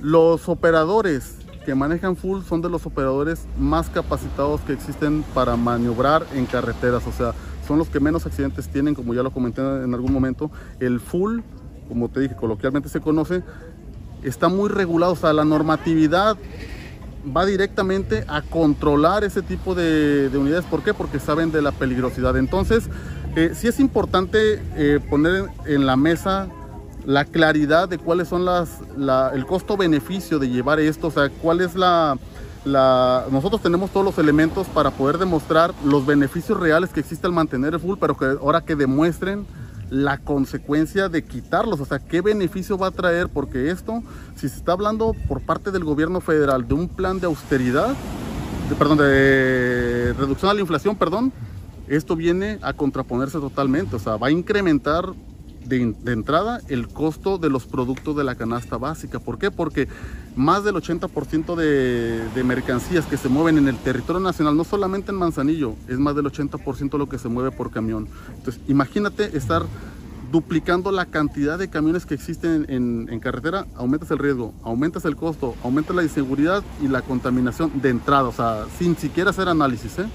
[0.02, 6.26] Los operadores que manejan full son de los operadores más capacitados que existen para maniobrar
[6.34, 7.32] en carreteras, o sea,
[7.66, 10.50] son los que menos accidentes tienen, como ya lo comenté en algún momento.
[10.80, 11.40] El full,
[11.88, 13.42] como te dije, coloquialmente se conoce,
[14.22, 16.36] está muy regulado, o sea, la normatividad
[17.24, 20.64] va directamente a controlar ese tipo de, unidades.
[20.64, 20.94] ¿Por qué?
[20.94, 22.36] Porque saben de la peligrosidad.
[22.36, 22.88] Entonces,
[23.36, 26.48] eh, sí es importante eh, poner en la mesa
[27.04, 28.78] la claridad de cuáles son las,
[29.34, 32.16] el costo-beneficio de llevar esto, o sea, cuál es la,
[32.64, 37.32] la, nosotros tenemos todos los elementos para poder demostrar los beneficios reales que existe al
[37.32, 39.46] mantener el full, pero que ahora que demuestren
[39.92, 44.02] la consecuencia de quitarlos, o sea, qué beneficio va a traer, porque esto,
[44.36, 47.94] si se está hablando por parte del gobierno federal de un plan de austeridad,
[48.78, 51.30] perdón, de reducción a la inflación, perdón,
[51.88, 55.12] esto viene a contraponerse totalmente, o sea, va a incrementar
[55.66, 59.18] de, entrada el costo de los productos de la canasta básica.
[59.18, 59.50] ¿Por qué?
[59.50, 59.88] Porque
[60.36, 65.18] más del 80% de, mercancías que se mueven en el territorio nacional, no solamente en
[65.18, 68.08] Manzanillo, es más del 80% lo que se mueve por camión.
[68.36, 69.64] Entonces, imagínate estar
[70.32, 75.54] duplicando la cantidad de camiones que existen en, carretera, aumentas el riesgo, aumentas el costo,
[75.62, 79.98] aumentas la inseguridad y la contaminación de entrada, o sea, sin siquiera hacer análisis.
[79.98, 80.06] ¿eh?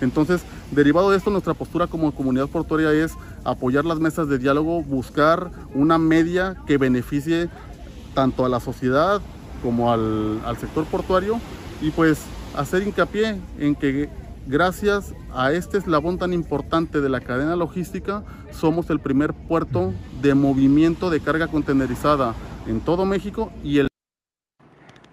[0.00, 3.14] Entonces, derivado de esto, nuestra postura como comunidad portuaria es
[3.44, 7.48] apoyar las mesas de diálogo, buscar una media que beneficie
[8.14, 9.20] tanto a la sociedad
[9.62, 11.40] como al, sector portuario
[11.80, 12.24] y pues
[12.56, 14.08] hacer hincapié en que
[14.46, 19.92] gracias a este eslabón tan importante de la cadena logística, somos el primer puerto
[20.22, 22.34] de movimiento de carga contenerizada
[22.66, 23.88] en todo México y el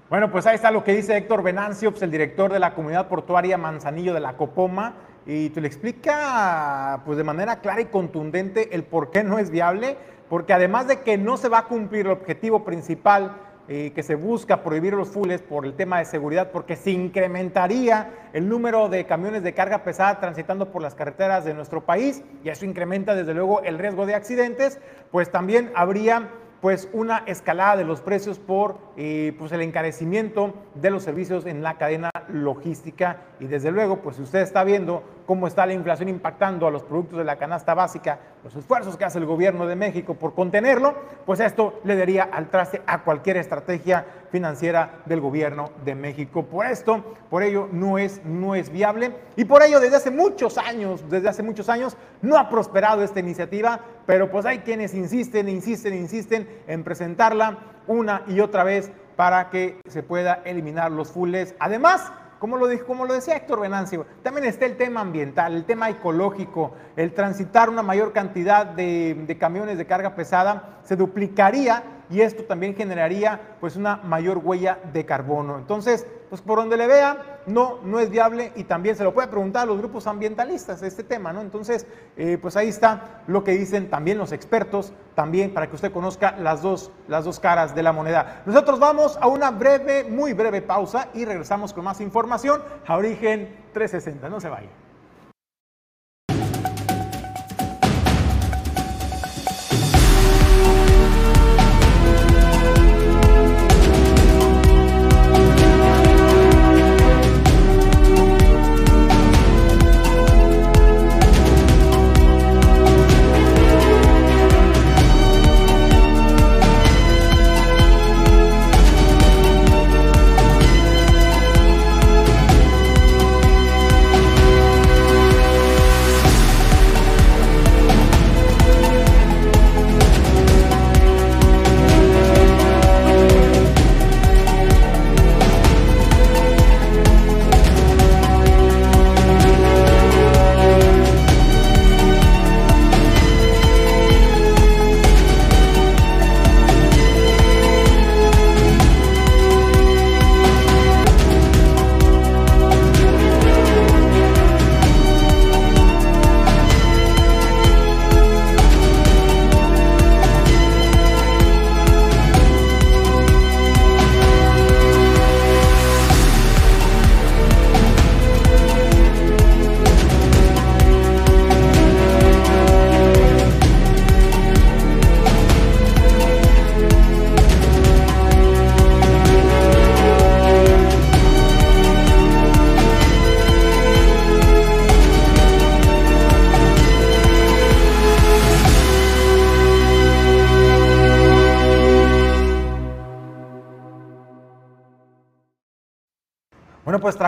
[0.10, 3.08] bueno, pues ahí está lo que dice Héctor Venancio, pues, el director de la comunidad
[3.08, 4.94] portuaria Manzanillo de la Copoma,
[5.26, 9.50] y te le explica pues de manera clara y contundente el por qué no es
[9.50, 9.98] viable,
[10.30, 13.38] porque además de que no se va a cumplir el objetivo principal
[13.70, 18.12] eh, que se busca prohibir los fules por el tema de seguridad, porque se incrementaría
[18.34, 22.50] el número de camiones de carga pesada transitando por las carreteras de nuestro país, y
[22.50, 24.80] eso incrementa desde luego el riesgo de accidentes,
[25.12, 30.92] pues también habría pues una escalada de los precios por eh, pues el encarecimiento de
[30.92, 33.18] los servicios en la cadena logística.
[33.42, 36.84] Y desde luego pues si usted está viendo cómo está la inflación impactando a los
[36.84, 40.96] productos de la canasta básica, los esfuerzos que hace el gobierno de México por contenerlo,
[41.26, 46.44] pues esto le daría al traste a cualquier estrategia financiera del gobierno de México.
[46.44, 50.58] Por esto, por ello no es, no es viable y por ello desde hace muchos
[50.58, 55.50] años, desde hace muchos años no ha prosperado esta iniciativa, pero pues hay quienes insisten,
[55.50, 57.58] insisten, insisten en presentarla
[57.88, 61.56] una y otra vez para que se pueda eliminar los fules.
[61.60, 62.12] Además,
[62.44, 66.74] como lo, dijo, lo decía Héctor Venancio, también está el tema ambiental, el tema ecológico,
[66.98, 72.44] el transitar una mayor cantidad de, de camiones de carga pesada se duplicaría y esto
[72.44, 75.58] también generaría pues una mayor huella de carbono.
[75.58, 79.28] Entonces, pues por donde le vea, no, no es viable y también se lo puede
[79.28, 81.42] preguntar a los grupos ambientalistas este tema, ¿no?
[81.42, 81.86] Entonces,
[82.18, 86.32] eh, pues ahí está lo que dicen también los expertos, también para que usted conozca
[86.40, 88.42] las dos, las dos caras de la moneda.
[88.48, 93.56] Nosotros vamos a una breve, muy breve pausa y regresamos con más información a Origen
[93.72, 94.28] 360.
[94.28, 94.70] No se vaya.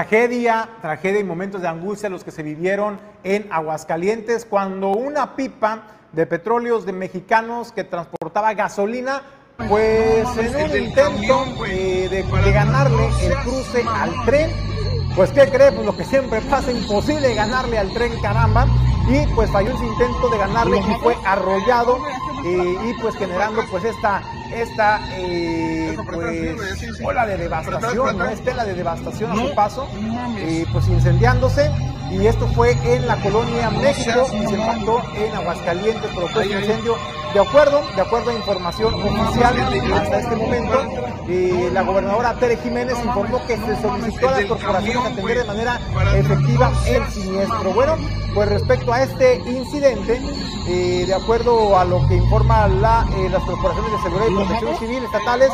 [0.05, 5.87] Tragedia, tragedia y momentos de angustia los que se vivieron en Aguascalientes cuando una pipa
[6.11, 9.23] de petróleos de mexicanos que transportaba gasolina,
[9.67, 14.51] pues en un intento eh, de, ganarle el cruce al tren,
[15.15, 15.71] pues ¿qué cree?
[15.71, 18.67] Pues lo que siempre pasa, imposible ganarle al tren, caramba,
[19.09, 21.97] y pues falló ese intento de ganarle y fue arrollado
[22.45, 24.21] eh, y pues generando pues esta
[24.53, 28.25] esta eh, pues, ola de devastación, ¿no?
[28.25, 29.87] Estela de devastación a su paso,
[30.37, 31.71] eh, pues incendiándose.
[32.11, 36.95] Y esto fue en la colonia México y se impactó en Aguascalientes, provocó este incendio.
[37.33, 39.55] De acuerdo, de acuerdo a información oficial
[39.93, 40.83] hasta este momento,
[41.27, 45.79] eh, la gobernadora Tere Jiménez informó que se solicitó a las corporaciones atender de manera
[46.15, 47.73] efectiva el siniestro.
[47.73, 47.97] Bueno,
[48.33, 50.21] pues respecto a este incidente,
[50.67, 55.49] de acuerdo a lo que informa la, las corporaciones de seguridad protección civil estatales,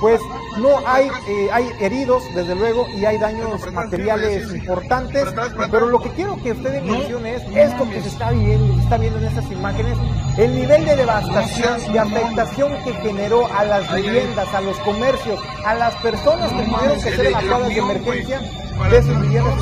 [0.00, 0.20] pues
[0.58, 5.26] No hay, eh, hay heridos, desde luego, y hay daños materiales importantes,
[5.70, 8.96] pero lo que quiero que ustedes mencionen es esto que se está viendo, se está
[8.96, 9.98] viendo en estas imágenes,
[10.38, 15.74] el nivel de devastación, de afectación que generó a las viviendas, a los comercios, a
[15.74, 18.40] las personas que tuvieron que ser evacuadas de emergencia
[18.90, 19.54] de sus viviendas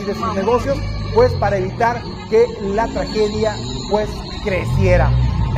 [0.00, 0.78] y de sus negocios,
[1.14, 3.54] pues para evitar que la tragedia
[3.90, 4.10] pues
[4.42, 5.10] creciera.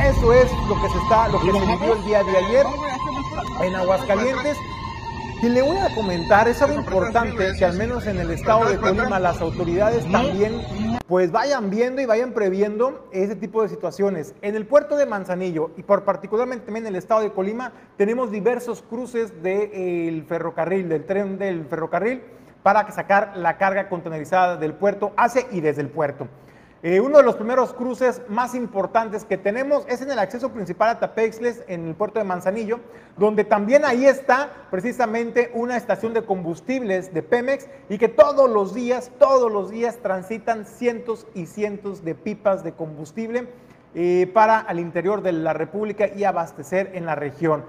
[0.03, 2.65] Eso es lo que se está, lo que se vivió el día de ayer
[3.61, 4.57] en Aguascalientes.
[5.41, 8.77] Y le voy a comentar, es algo importante que al menos en el estado de
[8.77, 10.61] Colima las autoridades también
[11.07, 14.33] pues vayan viendo y vayan previendo ese tipo de situaciones.
[14.41, 18.31] En el puerto de Manzanillo y por particularmente también en el estado de Colima tenemos
[18.31, 22.23] diversos cruces del ferrocarril, del tren del ferrocarril
[22.63, 26.27] para sacar la carga contenerizada del puerto hacia y desde el puerto.
[26.83, 30.89] Eh, uno de los primeros cruces más importantes que tenemos es en el acceso principal
[30.89, 32.79] a Tapexles, en el puerto de Manzanillo,
[33.17, 38.75] donde también ahí está precisamente una estación de combustibles de Pemex y que todos los
[38.75, 43.47] días, todos los días transitan cientos y cientos de pipas de combustible
[43.95, 47.63] eh, para al interior de la República y abastecer en la región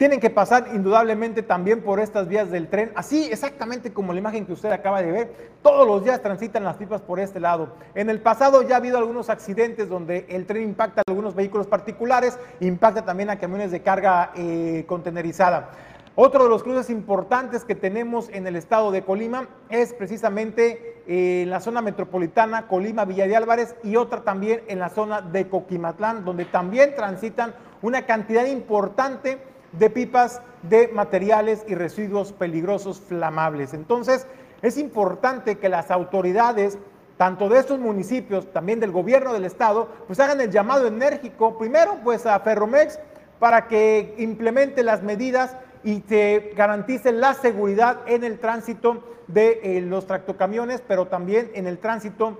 [0.00, 4.46] tienen que pasar indudablemente también por estas vías del tren, así exactamente como la imagen
[4.46, 5.50] que usted acaba de ver.
[5.62, 7.74] Todos los días transitan las pipas por este lado.
[7.94, 11.66] En el pasado ya ha habido algunos accidentes donde el tren impacta a algunos vehículos
[11.66, 15.68] particulares, impacta también a camiones de carga eh, contenerizada.
[16.14, 21.42] Otro de los cruces importantes que tenemos en el estado de Colima es precisamente eh,
[21.42, 25.46] en la zona metropolitana Colima, Villa de Álvarez y otra también en la zona de
[25.48, 33.74] Coquimatlán, donde también transitan una cantidad importante de pipas de materiales y residuos peligrosos flamables.
[33.74, 34.26] Entonces,
[34.62, 36.78] es importante que las autoridades,
[37.16, 41.98] tanto de estos municipios, también del gobierno del estado, pues hagan el llamado enérgico, primero
[42.02, 42.98] pues a Ferromex,
[43.38, 49.80] para que implemente las medidas y se garantice la seguridad en el tránsito de eh,
[49.80, 52.38] los tractocamiones, pero también en el tránsito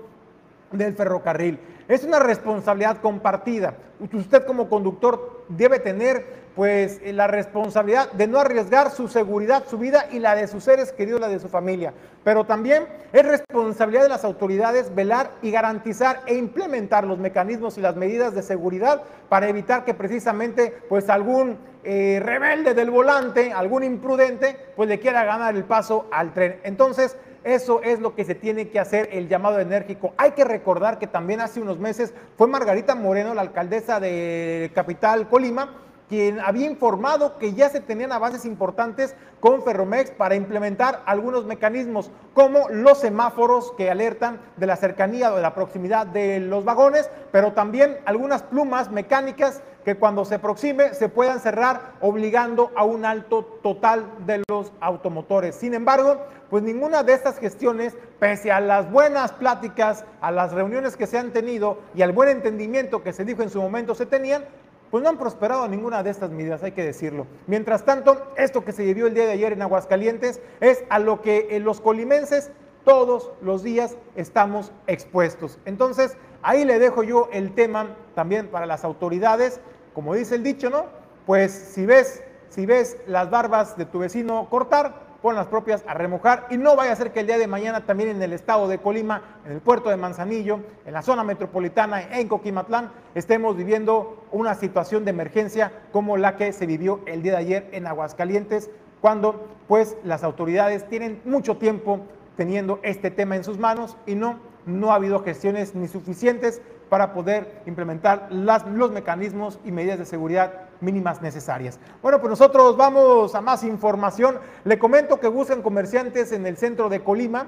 [0.71, 1.59] del ferrocarril.
[1.87, 3.75] Es una responsabilidad compartida.
[4.13, 9.77] Usted como conductor debe tener pues eh, la responsabilidad de no arriesgar su seguridad, su
[9.77, 11.93] vida y la de sus seres queridos, la de su familia.
[12.23, 17.81] Pero también es responsabilidad de las autoridades velar y garantizar e implementar los mecanismos y
[17.81, 23.83] las medidas de seguridad para evitar que precisamente pues algún eh, rebelde del volante, algún
[23.83, 26.59] imprudente, pues le quiera ganar el paso al tren.
[26.63, 30.13] Entonces, eso es lo que se tiene que hacer, el llamado enérgico.
[30.17, 35.27] Hay que recordar que también hace unos meses fue Margarita Moreno, la alcaldesa de Capital
[35.27, 35.73] Colima,
[36.11, 42.11] quien había informado que ya se tenían avances importantes con Ferromex para implementar algunos mecanismos
[42.33, 47.09] como los semáforos que alertan de la cercanía o de la proximidad de los vagones,
[47.31, 53.05] pero también algunas plumas mecánicas que cuando se aproxime se puedan cerrar obligando a un
[53.05, 55.55] alto total de los automotores.
[55.55, 56.17] Sin embargo,
[56.49, 61.17] pues ninguna de estas gestiones, pese a las buenas pláticas, a las reuniones que se
[61.17, 64.43] han tenido y al buen entendimiento que se dijo en su momento se tenían,
[64.91, 67.25] pues no han prosperado ninguna de estas medidas, hay que decirlo.
[67.47, 71.21] Mientras tanto, esto que se vivió el día de ayer en Aguascalientes es a lo
[71.21, 72.51] que eh, los colimenses
[72.83, 75.59] todos los días estamos expuestos.
[75.65, 79.61] Entonces, ahí le dejo yo el tema también para las autoridades,
[79.93, 80.85] como dice el dicho, ¿no?
[81.25, 85.93] Pues si ves, si ves las barbas de tu vecino cortar, con las propias a
[85.93, 86.47] remojar.
[86.49, 88.79] Y no vaya a ser que el día de mañana también en el estado de
[88.79, 94.55] Colima, en el puerto de Manzanillo, en la zona metropolitana, en Coquimatlán, estemos viviendo una
[94.55, 98.69] situación de emergencia como la que se vivió el día de ayer en Aguascalientes,
[98.99, 102.01] cuando pues las autoridades tienen mucho tiempo
[102.35, 107.13] teniendo este tema en sus manos y no, no ha habido gestiones ni suficientes para
[107.13, 111.79] poder implementar las, los mecanismos y medidas de seguridad mínimas necesarias.
[112.01, 114.39] Bueno, pues nosotros vamos a más información.
[114.63, 117.47] Le comento que buscan comerciantes en el centro de Colima,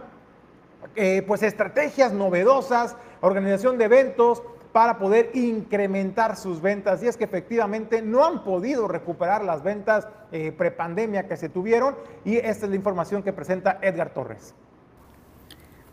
[0.96, 7.02] eh, pues estrategias novedosas, organización de eventos para poder incrementar sus ventas.
[7.04, 11.96] Y es que efectivamente no han podido recuperar las ventas eh, prepandemia que se tuvieron.
[12.26, 14.56] Y esta es la información que presenta Edgar Torres.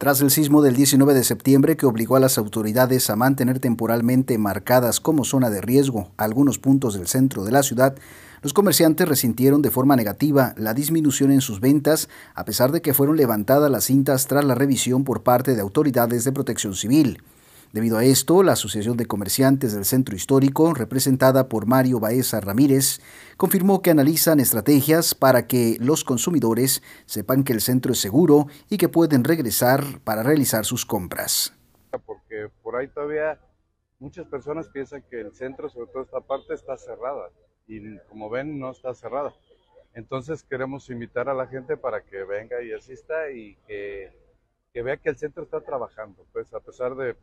[0.01, 4.39] Tras el sismo del 19 de septiembre que obligó a las autoridades a mantener temporalmente
[4.39, 7.95] marcadas como zona de riesgo algunos puntos del centro de la ciudad,
[8.41, 12.95] los comerciantes resintieron de forma negativa la disminución en sus ventas, a pesar de que
[12.95, 17.23] fueron levantadas las cintas tras la revisión por parte de autoridades de protección civil.
[17.73, 23.01] Debido a esto, la Asociación de Comerciantes del Centro Histórico, representada por Mario Baeza Ramírez,
[23.37, 28.77] confirmó que analizan estrategias para que los consumidores sepan que el centro es seguro y
[28.77, 31.57] que pueden regresar para realizar sus compras.
[32.07, 33.39] Porque por ahí todavía
[34.01, 37.31] muchas personas piensan que el centro, sobre todo esta parte, está cerrada
[37.69, 39.33] y como ven no está cerrada.
[39.95, 44.13] Entonces queremos invitar a la gente para que venga y asista y que,
[44.73, 47.15] que vea que el centro está trabajando, pues a pesar de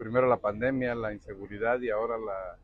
[0.00, 2.56] primero la pandemia, la inseguridad y ahora la,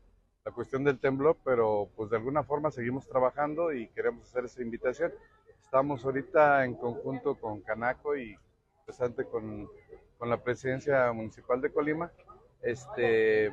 [0.43, 4.63] la cuestión del temblor, pero pues de alguna forma seguimos trabajando y queremos hacer esa
[4.63, 5.13] invitación.
[5.61, 8.35] Estamos ahorita en conjunto con Canaco y
[8.85, 9.69] presente con,
[10.17, 12.11] con la presidencia municipal de Colima,
[12.63, 13.51] este,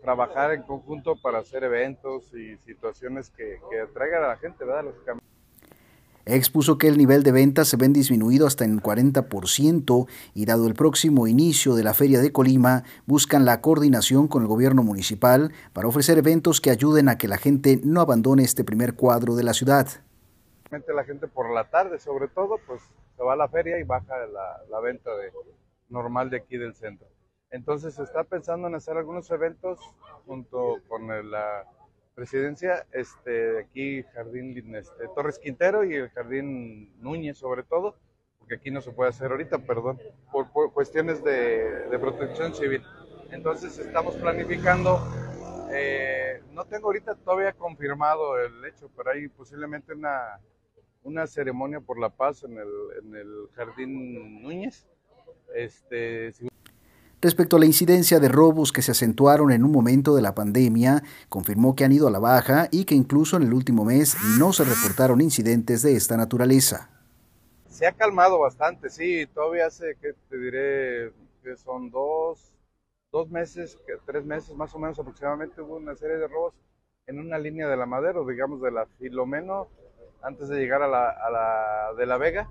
[0.00, 4.94] trabajar en conjunto para hacer eventos y situaciones que, que atraigan a la gente, ¿verdad?
[6.30, 10.74] Expuso que el nivel de ventas se ven disminuido hasta en 40% y dado el
[10.74, 15.88] próximo inicio de la Feria de Colima, buscan la coordinación con el gobierno municipal para
[15.88, 19.54] ofrecer eventos que ayuden a que la gente no abandone este primer cuadro de la
[19.54, 19.88] ciudad.
[20.70, 22.82] La gente por la tarde, sobre todo, pues
[23.16, 25.32] se va a la feria y baja la, la venta de,
[25.88, 27.08] normal de aquí del centro.
[27.50, 29.80] Entonces se está pensando en hacer algunos eventos
[30.26, 31.64] junto con la
[32.18, 37.94] presidencia, este, aquí Jardín este, Torres Quintero y el Jardín Núñez sobre todo,
[38.40, 40.00] porque aquí no se puede hacer ahorita, perdón,
[40.32, 42.82] por, por cuestiones de, de, protección civil.
[43.30, 45.00] Entonces estamos planificando,
[45.70, 50.40] eh, no tengo ahorita todavía confirmado el hecho, pero hay posiblemente una,
[51.04, 52.68] una ceremonia por la paz en el,
[53.00, 54.88] en el Jardín Núñez.
[55.54, 56.47] Este, si
[57.20, 61.02] Respecto a la incidencia de robos que se acentuaron en un momento de la pandemia,
[61.28, 64.52] confirmó que han ido a la baja y que incluso en el último mes no
[64.52, 66.90] se reportaron incidentes de esta naturaleza.
[67.68, 71.12] Se ha calmado bastante, sí, todavía hace, que te diré,
[71.42, 72.52] que son dos,
[73.10, 76.54] dos meses, tres meses más o menos aproximadamente, hubo una serie de robos
[77.08, 79.66] en una línea de la Madero, digamos de la Filomeno,
[80.22, 82.48] antes de llegar a la, a la de la Vega,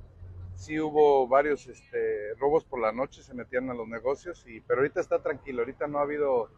[0.58, 4.82] sí hubo varios este, robos por la noche, se metían a los negocios, y, pero
[4.82, 6.50] ahorita está tranquilo, ahorita no ha habido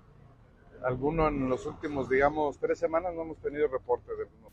[0.83, 4.49] alguno en los últimos, digamos, tres semanas, no hemos tenido reporte de uno.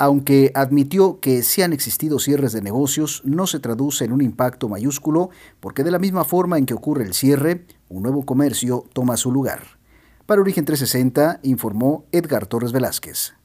[0.00, 4.68] Aunque admitió que sí han existido cierres de negocios, no se traduce en un impacto
[4.68, 9.16] mayúsculo, porque de la misma forma en que ocurre el cierre, un nuevo comercio toma
[9.16, 9.78] su lugar.
[10.24, 13.37] Para Origen 360 informó Edgar Torres Velázquez.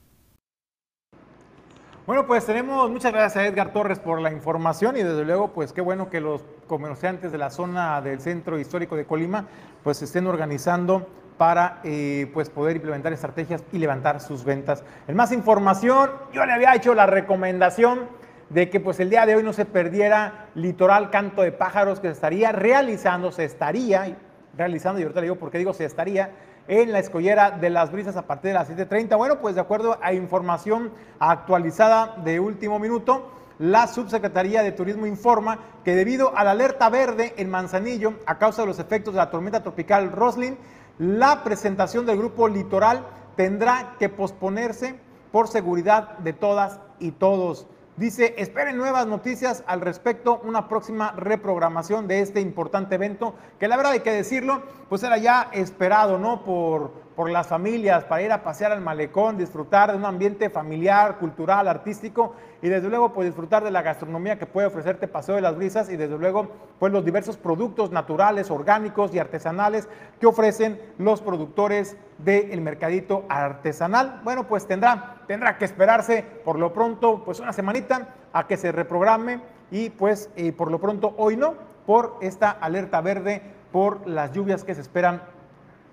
[2.06, 5.72] Bueno, pues tenemos, muchas gracias a Edgar Torres por la información y desde luego, pues
[5.72, 9.48] qué bueno que los comerciantes de la zona del centro histórico de Colima,
[9.86, 14.84] pues estén organizando para eh, pues poder implementar estrategias y levantar sus ventas.
[15.08, 18.10] En más información, yo le había hecho la recomendación
[18.50, 22.10] de que pues el día de hoy no se perdiera Litoral Canto de Pájaros que
[22.10, 24.18] se estaría realizando, se estaría
[24.58, 26.32] realizando, y ahorita le digo por qué digo se estaría,
[26.68, 29.18] en la escollera de las brisas a partir de las 7.30.
[29.18, 35.60] Bueno, pues de acuerdo a información actualizada de último minuto, la Subsecretaría de Turismo informa
[35.84, 39.30] que debido a la alerta verde en Manzanillo, a causa de los efectos de la
[39.30, 40.58] tormenta tropical Roslin,
[40.98, 43.06] la presentación del grupo Litoral
[43.36, 44.96] tendrá que posponerse
[45.32, 47.68] por seguridad de todas y todos.
[47.96, 53.78] Dice, esperen nuevas noticias al respecto, una próxima reprogramación de este importante evento, que la
[53.78, 56.44] verdad hay que decirlo, pues era ya esperado, ¿no?
[56.44, 61.18] Por, por las familias, para ir a pasear al malecón, disfrutar de un ambiente familiar,
[61.18, 65.42] cultural, artístico y desde luego pues disfrutar de la gastronomía que puede ofrecerte Paseo de
[65.42, 66.48] las Brisas y desde luego
[66.80, 69.88] pues los diversos productos naturales, orgánicos y artesanales
[70.20, 74.22] que ofrecen los productores del mercadito artesanal.
[74.24, 78.72] Bueno, pues tendrá, tendrá que esperarse por lo pronto pues una semanita a que se
[78.72, 79.40] reprograme
[79.72, 81.56] y pues eh, por lo pronto hoy no,
[81.86, 83.42] por esta alerta verde
[83.72, 85.24] por las lluvias que se esperan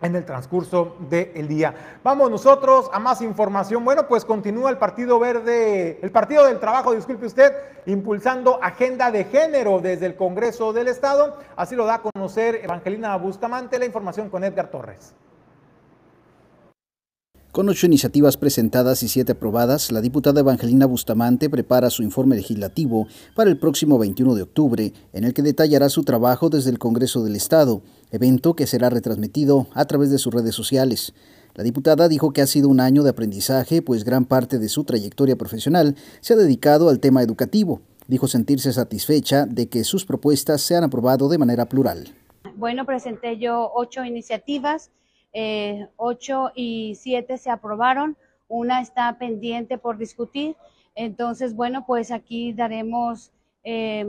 [0.02, 1.98] en el transcurso del día.
[2.02, 3.84] Vamos nosotros a más información.
[3.84, 7.52] Bueno, pues continúa el Partido Verde, el Partido del Trabajo, disculpe usted,
[7.86, 11.38] impulsando agenda de género desde el Congreso del Estado.
[11.56, 13.78] Así lo da a conocer Evangelina Bustamante.
[13.78, 15.14] La información con Edgar Torres.
[17.52, 23.08] Con ocho iniciativas presentadas y siete aprobadas, la diputada Evangelina Bustamante prepara su informe legislativo
[23.34, 27.24] para el próximo 21 de octubre, en el que detallará su trabajo desde el Congreso
[27.24, 27.82] del Estado,
[28.12, 31.12] evento que será retransmitido a través de sus redes sociales.
[31.56, 34.84] La diputada dijo que ha sido un año de aprendizaje, pues gran parte de su
[34.84, 37.80] trayectoria profesional se ha dedicado al tema educativo.
[38.06, 42.14] Dijo sentirse satisfecha de que sus propuestas se han aprobado de manera plural.
[42.54, 44.92] Bueno, presenté yo ocho iniciativas
[45.32, 45.88] eh,
[46.54, 48.16] y siete se aprobaron,
[48.48, 50.56] una está pendiente por discutir.
[50.94, 54.06] Entonces, bueno, pues aquí daremos, eh,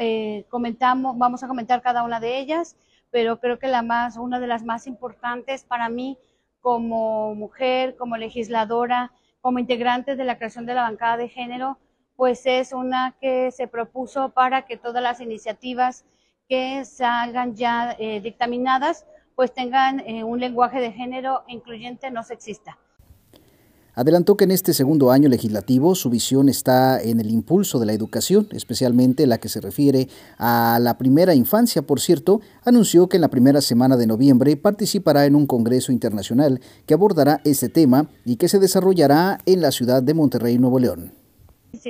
[0.00, 2.76] eh, comentamos, vamos a comentar cada una de ellas,
[3.10, 6.18] pero creo que la más, una de las más importantes para mí
[6.60, 11.78] como mujer, como legisladora, como integrante de la creación de la bancada de género,
[12.16, 16.04] pues es una que se propuso para que todas las iniciativas
[16.48, 19.06] que salgan ya dictaminadas
[19.38, 22.76] pues tengan eh, un lenguaje de género incluyente no sexista.
[23.94, 27.92] Adelantó que en este segundo año legislativo su visión está en el impulso de la
[27.92, 30.08] educación, especialmente la que se refiere
[30.38, 31.82] a la primera infancia.
[31.82, 36.60] Por cierto, anunció que en la primera semana de noviembre participará en un congreso internacional
[36.84, 41.12] que abordará este tema y que se desarrollará en la ciudad de Monterrey, Nuevo León.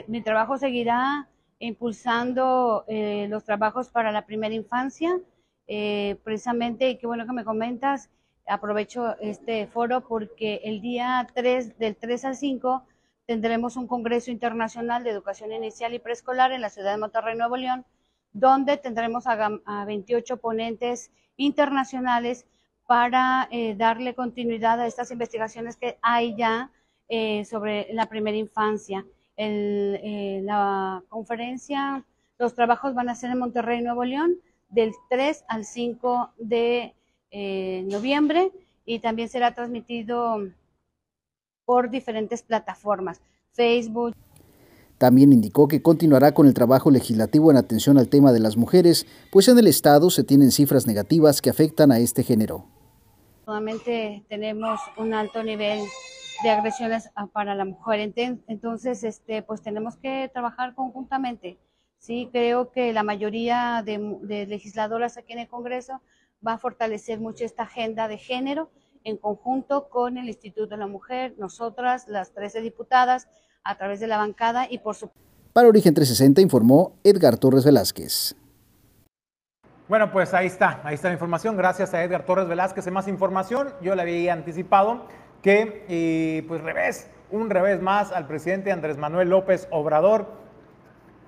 [0.07, 1.31] Mi trabajo seguirá
[1.61, 5.19] impulsando eh, los trabajos para la primera infancia,
[5.69, 8.11] eh, precisamente, y qué bueno que me comentas,
[8.47, 12.83] aprovecho este foro porque el día 3, del 3 al 5,
[13.27, 17.59] tendremos un Congreso Internacional de Educación Inicial y Preescolar en la ciudad de Monterrey, Nuevo
[17.59, 17.85] León,
[18.33, 22.47] donde tendremos a, 28 ponentes internacionales
[22.87, 26.71] para eh, darle continuidad a estas investigaciones que hay ya
[27.09, 29.05] eh, sobre la primera infancia.
[29.37, 32.05] El, eh, la conferencia,
[32.39, 34.37] los trabajos van a ser en Monterrey, Nuevo León,
[34.69, 36.95] del 3 al 5 de
[37.31, 38.53] en noviembre
[38.85, 40.39] y también será transmitido
[41.65, 43.21] por diferentes plataformas,
[43.53, 44.15] Facebook.
[44.97, 49.07] También indicó que continuará con el trabajo legislativo en atención al tema de las mujeres,
[49.31, 52.65] pues en el Estado se tienen cifras negativas que afectan a este género.
[53.47, 55.81] Nuevamente tenemos un alto nivel
[56.43, 58.13] de agresiones para la mujer,
[58.47, 61.59] entonces este, pues tenemos que trabajar conjuntamente.
[61.99, 66.01] Sí, creo que la mayoría de legisladoras aquí en el Congreso
[66.47, 68.71] va a fortalecer mucho esta agenda de género
[69.05, 73.29] en conjunto con el Instituto de la Mujer, nosotras, las 13 diputadas,
[73.65, 75.11] a través de la bancada y por su...
[75.53, 78.37] Para Origen 360 informó Edgar Torres Velázquez.
[79.89, 81.57] Bueno, pues ahí está, ahí está la información.
[81.57, 82.87] Gracias a Edgar Torres Velázquez.
[82.87, 85.07] En más información, yo le había anticipado
[85.43, 90.48] que, eh, pues revés, un revés más al presidente Andrés Manuel López Obrador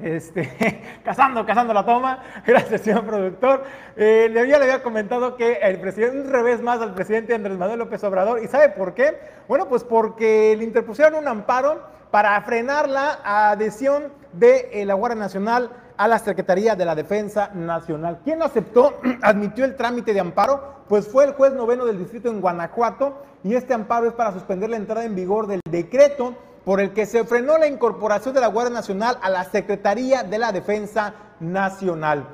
[0.02, 2.22] este, cazando, cazando la toma.
[2.46, 3.64] Gracias, señor productor.
[3.96, 7.78] Eh, ya le había comentado que el presidente, un revés más al presidente Andrés Manuel
[7.78, 8.42] López Obrador.
[8.42, 9.18] ¿Y sabe por qué?
[9.48, 15.18] Bueno, pues porque le interpusieron un amparo para frenar la adhesión de eh, la Guardia
[15.18, 18.20] Nacional a la Secretaría de la Defensa Nacional.
[18.24, 20.80] ¿Quién aceptó, admitió el trámite de amparo?
[20.88, 24.70] Pues fue el juez noveno del distrito en Guanajuato y este amparo es para suspender
[24.70, 26.34] la entrada en vigor del decreto
[26.70, 30.38] por el que se frenó la incorporación de la Guardia Nacional a la Secretaría de
[30.38, 32.28] la Defensa Nacional.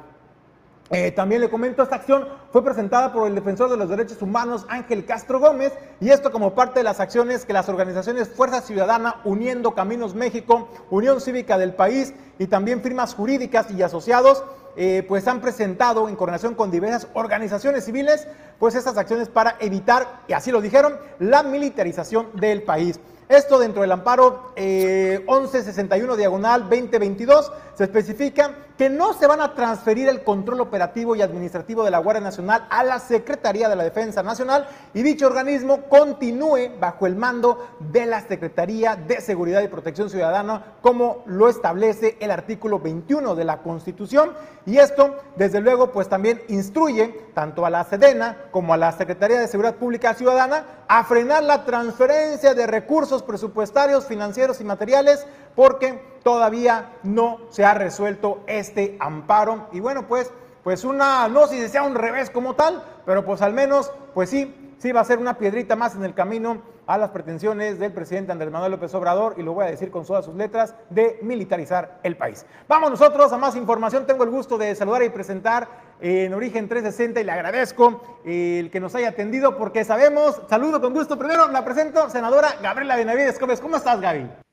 [0.90, 4.66] Eh, también le comento, esta acción fue presentada por el defensor de los derechos humanos
[4.68, 9.22] Ángel Castro Gómez y esto como parte de las acciones que las organizaciones Fuerza Ciudadana,
[9.24, 14.44] Uniendo Caminos México, Unión Cívica del País y también firmas jurídicas y asociados
[14.76, 18.28] eh, pues han presentado en coordinación con diversas organizaciones civiles
[18.58, 23.00] pues estas acciones para evitar, y así lo dijeron, la militarización del país.
[23.28, 29.54] Esto dentro del amparo 1161 eh, diagonal 2022 se especifica que no se van a
[29.54, 33.84] transferir el control operativo y administrativo de la Guardia Nacional a la Secretaría de la
[33.84, 39.68] Defensa Nacional y dicho organismo continúe bajo el mando de la Secretaría de Seguridad y
[39.68, 44.32] Protección Ciudadana como lo establece el artículo 21 de la Constitución.
[44.66, 49.38] Y esto desde luego pues también instruye tanto a la Sedena como a la Secretaría
[49.38, 56.00] de Seguridad Pública Ciudadana a frenar la transferencia de recursos presupuestarios, financieros y materiales porque
[56.22, 59.66] todavía no se ha resuelto este amparo.
[59.72, 60.32] Y bueno, pues,
[60.62, 64.74] pues una, no si sea un revés como tal, pero pues al menos, pues sí,
[64.78, 68.32] sí va a ser una piedrita más en el camino a las pretensiones del presidente
[68.32, 71.98] Andrés Manuel López Obrador, y lo voy a decir con todas sus letras, de militarizar
[72.02, 72.46] el país.
[72.68, 74.06] Vamos nosotros a más información.
[74.06, 75.68] Tengo el gusto de saludar y presentar
[76.00, 80.92] en Origen 360 y le agradezco el que nos haya atendido porque sabemos, saludo con
[80.92, 81.18] gusto.
[81.18, 83.60] Primero la presento, senadora Gabriela Benavides Gómez.
[83.60, 84.45] ¿Cómo estás, Gaby?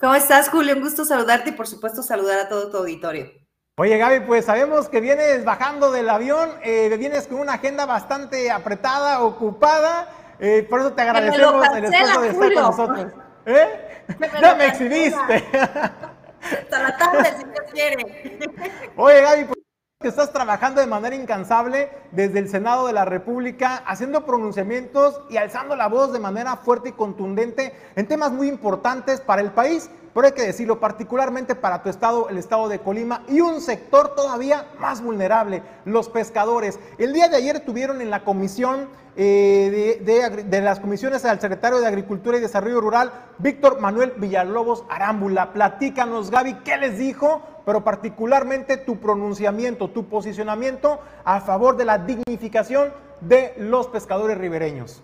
[0.00, 0.74] ¿Cómo estás, Julio?
[0.74, 3.30] Un gusto saludarte y por supuesto saludar a todo tu auditorio.
[3.76, 8.50] Oye, Gaby, pues sabemos que vienes bajando del avión, eh, vienes con una agenda bastante
[8.50, 13.12] apretada, ocupada, eh, por eso te agradecemos el esfuerzo de estar con nosotros.
[13.46, 14.04] ¿Eh?
[14.40, 15.44] no me exhibiste.
[15.52, 18.40] Hasta la tarde, si Dios quiere.
[18.96, 19.63] Oye, Gaby, pues
[20.04, 25.38] que estás trabajando de manera incansable desde el Senado de la República, haciendo pronunciamientos y
[25.38, 29.88] alzando la voz de manera fuerte y contundente en temas muy importantes para el país
[30.14, 34.14] pero hay que decirlo, particularmente para tu estado, el estado de Colima, y un sector
[34.14, 36.78] todavía más vulnerable, los pescadores.
[36.98, 41.88] El día de ayer tuvieron en la comisión eh, de, las comisiones al secretario de
[41.88, 45.52] Agricultura y Desarrollo Rural, Víctor Manuel Villalobos Arámbula.
[45.52, 47.42] Platícanos, Gaby, ¿qué les dijo?
[47.64, 55.02] Pero particularmente tu pronunciamiento, tu posicionamiento a favor de la dignificación de los pescadores ribereños.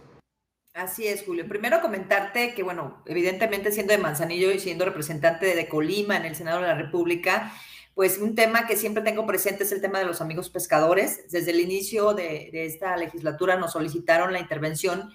[0.74, 1.48] Así es, Julio.
[1.48, 6.36] Primero comentarte que, bueno, evidentemente siendo de Manzanillo y siendo representante de Colima en el
[6.36, 7.52] Senado de la República,
[7.94, 11.30] pues un tema que siempre tengo presente es el tema de los amigos pescadores.
[11.30, 15.10] Desde el inicio de, esta legislatura nos solicitaron la intervención,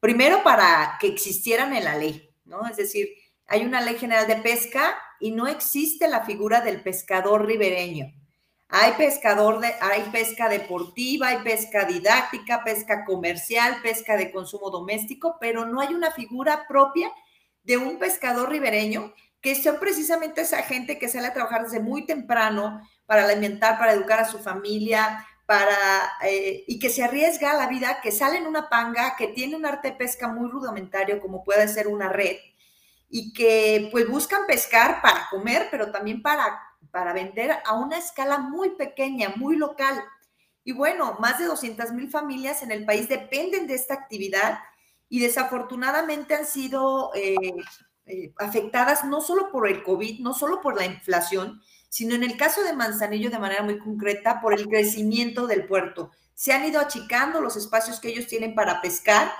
[0.00, 2.66] primero para que existieran en la ley, ¿no?
[2.68, 3.08] Es decir,
[3.46, 8.12] hay una ley general de pesca y no existe la figura del pescador ribereño.
[8.68, 15.36] Hay pescador de, hay pesca deportiva, hay pesca didáctica, pesca comercial, pesca de consumo doméstico,
[15.40, 17.12] pero no hay una figura propia
[17.62, 22.04] de un pescador ribereño que son precisamente esa gente que sale a trabajar desde muy
[22.06, 25.76] temprano para alimentar, para educar a su familia, para
[26.24, 29.54] eh, y que se arriesga a la vida, que sale en una panga, que tiene
[29.54, 32.36] un arte de pesca muy rudimentario, como puede ser una red,
[33.08, 36.60] y que pues buscan pescar para comer, pero también para
[36.96, 40.02] para vender a una escala muy pequeña, muy local.
[40.64, 44.60] Y bueno, más de 200 mil familias en el país dependen de esta actividad
[45.08, 47.36] y desafortunadamente han sido eh,
[48.06, 52.38] eh, afectadas no solo por el COVID, no solo por la inflación, sino en el
[52.38, 56.10] caso de Manzanillo de manera muy concreta por el crecimiento del puerto.
[56.32, 59.30] Se han ido achicando los espacios que ellos tienen para pescar,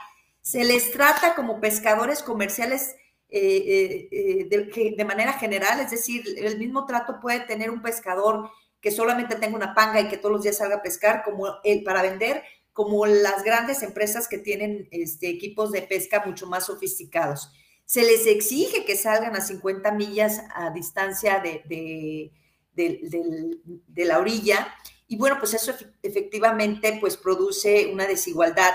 [0.42, 2.96] se les trata como pescadores comerciales
[3.38, 8.50] eh, eh, eh, de, manera general, es decir, el mismo trato puede tener un pescador
[8.80, 11.46] que solamente tenga una panga y que todos los días salga a pescar como
[11.84, 17.52] para vender, como las grandes empresas que tienen este, equipos de pesca mucho más sofisticados.
[17.84, 22.32] Se les exige que salgan a 50 millas a distancia de,
[22.74, 24.74] de la orilla
[25.08, 28.72] y bueno, pues eso efectivamente pues produce una desigualdad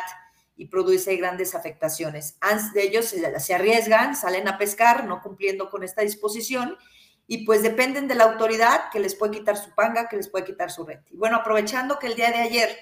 [0.62, 2.38] y produce grandes afectaciones.
[2.76, 6.78] De ellos se, arriesgan, salen a pescar, no cumpliendo con esta disposición,
[7.26, 10.46] y pues dependen de la autoridad que les puede quitar su panga, que les puede
[10.46, 11.00] quitar su red.
[11.10, 12.78] Y bueno, aprovechando que el día de ayer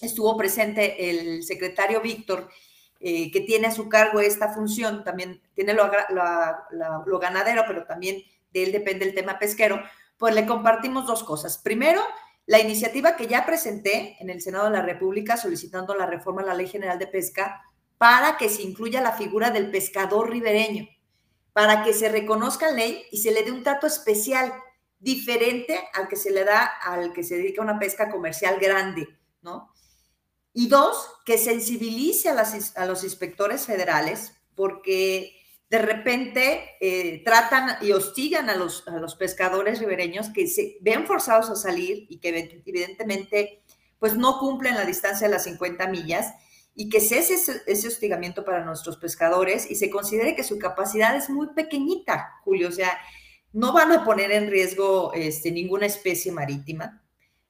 [0.00, 2.48] estuvo presente el secretario Víctor,
[2.98, 5.88] eh, que tiene a su cargo esta función, también tiene lo,
[7.06, 9.80] lo ganadero, pero también de él depende el tema pesquero,
[10.18, 11.58] pues le compartimos dos cosas.
[11.58, 12.02] Primero,
[12.46, 16.46] la iniciativa que ya presenté en el Senado de la República solicitando la reforma a
[16.46, 17.62] la Ley General de Pesca
[17.96, 20.88] para que se incluya la figura del pescador ribereño,
[21.52, 24.52] para que se reconozca la ley y se le dé un trato especial,
[24.98, 29.06] diferente al que se le da al que se dedica a una pesca comercial grande,
[29.42, 29.70] ¿no?
[30.52, 35.36] Y dos, que sensibilice a los inspectores federales, porque
[35.70, 41.06] de repente eh, tratan y hostigan a los, a los pescadores ribereños que se ven
[41.06, 43.62] forzados a salir y que evidentemente
[43.98, 46.34] pues no cumplen la distancia de las 50 millas
[46.74, 51.16] y que cese ese, ese, hostigamiento para nuestros pescadores y se considere que su capacidad
[51.16, 52.98] es muy pequeñita, Julio, o sea,
[53.52, 57.02] no van a poner en riesgo este, ninguna especie marítima,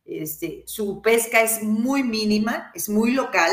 [0.04, 3.50] este, su pesca es muy mínima, es muy local,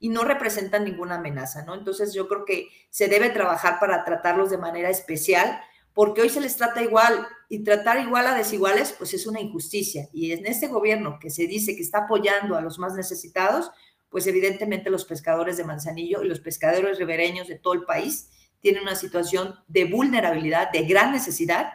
[0.00, 1.74] y no representan ninguna amenaza, ¿no?
[1.74, 5.60] Entonces yo creo que se debe trabajar para tratarlos de manera especial,
[5.92, 10.08] porque hoy se les trata igual y tratar igual a desiguales, pues es una injusticia.
[10.12, 13.70] Y en este gobierno que se dice que está apoyando a los más necesitados,
[14.08, 18.30] pues evidentemente los pescadores de Manzanillo y los pescadores ribereños de todo el país
[18.60, 21.72] tienen una situación de vulnerabilidad, de gran necesidad.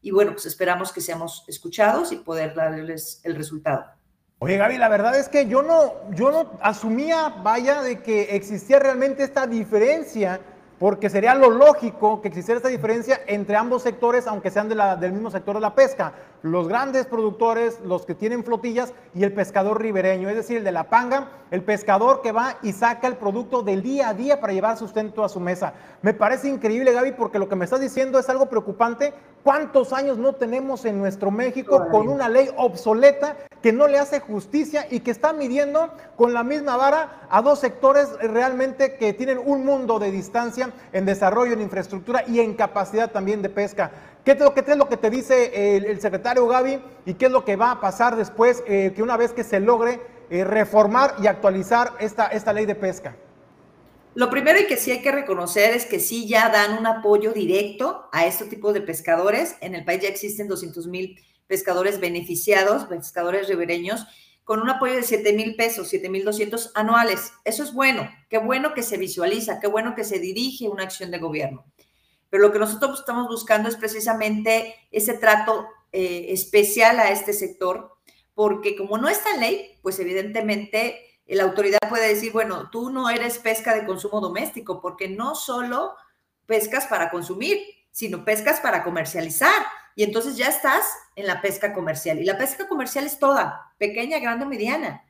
[0.00, 3.97] Y bueno, pues esperamos que seamos escuchados y poder darles el resultado.
[4.40, 8.78] Oye, Gaby, la verdad es que yo no, yo no asumía, vaya, de que existía
[8.78, 10.38] realmente esta diferencia,
[10.78, 14.94] porque sería lo lógico que existiera esta diferencia entre ambos sectores, aunque sean de la,
[14.94, 16.12] del mismo sector de la pesca.
[16.42, 20.70] Los grandes productores, los que tienen flotillas y el pescador ribereño, es decir, el de
[20.70, 24.52] la panga, el pescador que va y saca el producto del día a día para
[24.52, 25.72] llevar sustento a su mesa.
[26.00, 29.12] Me parece increíble, Gaby, porque lo que me estás diciendo es algo preocupante.
[29.42, 34.20] ¿Cuántos años no tenemos en nuestro México con una ley obsoleta que no le hace
[34.20, 39.38] justicia y que está midiendo con la misma vara a dos sectores realmente que tienen
[39.38, 43.90] un mundo de distancia en desarrollo, en infraestructura y en capacidad también de pesca.
[44.24, 47.32] ¿Qué es lo que, es lo que te dice el, secretario Gaby y qué es
[47.32, 50.00] lo que va a pasar después eh, que una vez que se logre
[50.30, 53.16] eh, reformar y actualizar esta, esta ley de pesca?
[54.14, 57.32] Lo primero y que sí hay que reconocer es que sí ya dan un apoyo
[57.32, 59.56] directo a este tipo de pescadores.
[59.60, 61.16] En el país ya existen 200 mil
[61.48, 64.06] pescadores beneficiados, pescadores ribereños,
[64.44, 67.32] con un apoyo de 7 mil pesos, 7 mil 200 anuales.
[67.44, 71.10] Eso es bueno, qué bueno que se visualiza, qué bueno que se dirige una acción
[71.10, 71.66] de gobierno.
[72.30, 77.92] Pero lo que nosotros estamos buscando es precisamente ese trato eh, especial a este sector,
[78.34, 83.10] porque como no está en ley, pues evidentemente la autoridad puede decir, bueno, tú no
[83.10, 85.94] eres pesca de consumo doméstico, porque no solo
[86.46, 89.66] pescas para consumir, sino pescas para comercializar.
[89.98, 90.86] Y entonces ya estás
[91.16, 92.20] en la pesca comercial.
[92.20, 95.04] Y la pesca comercial es toda, pequeña, grande mediana.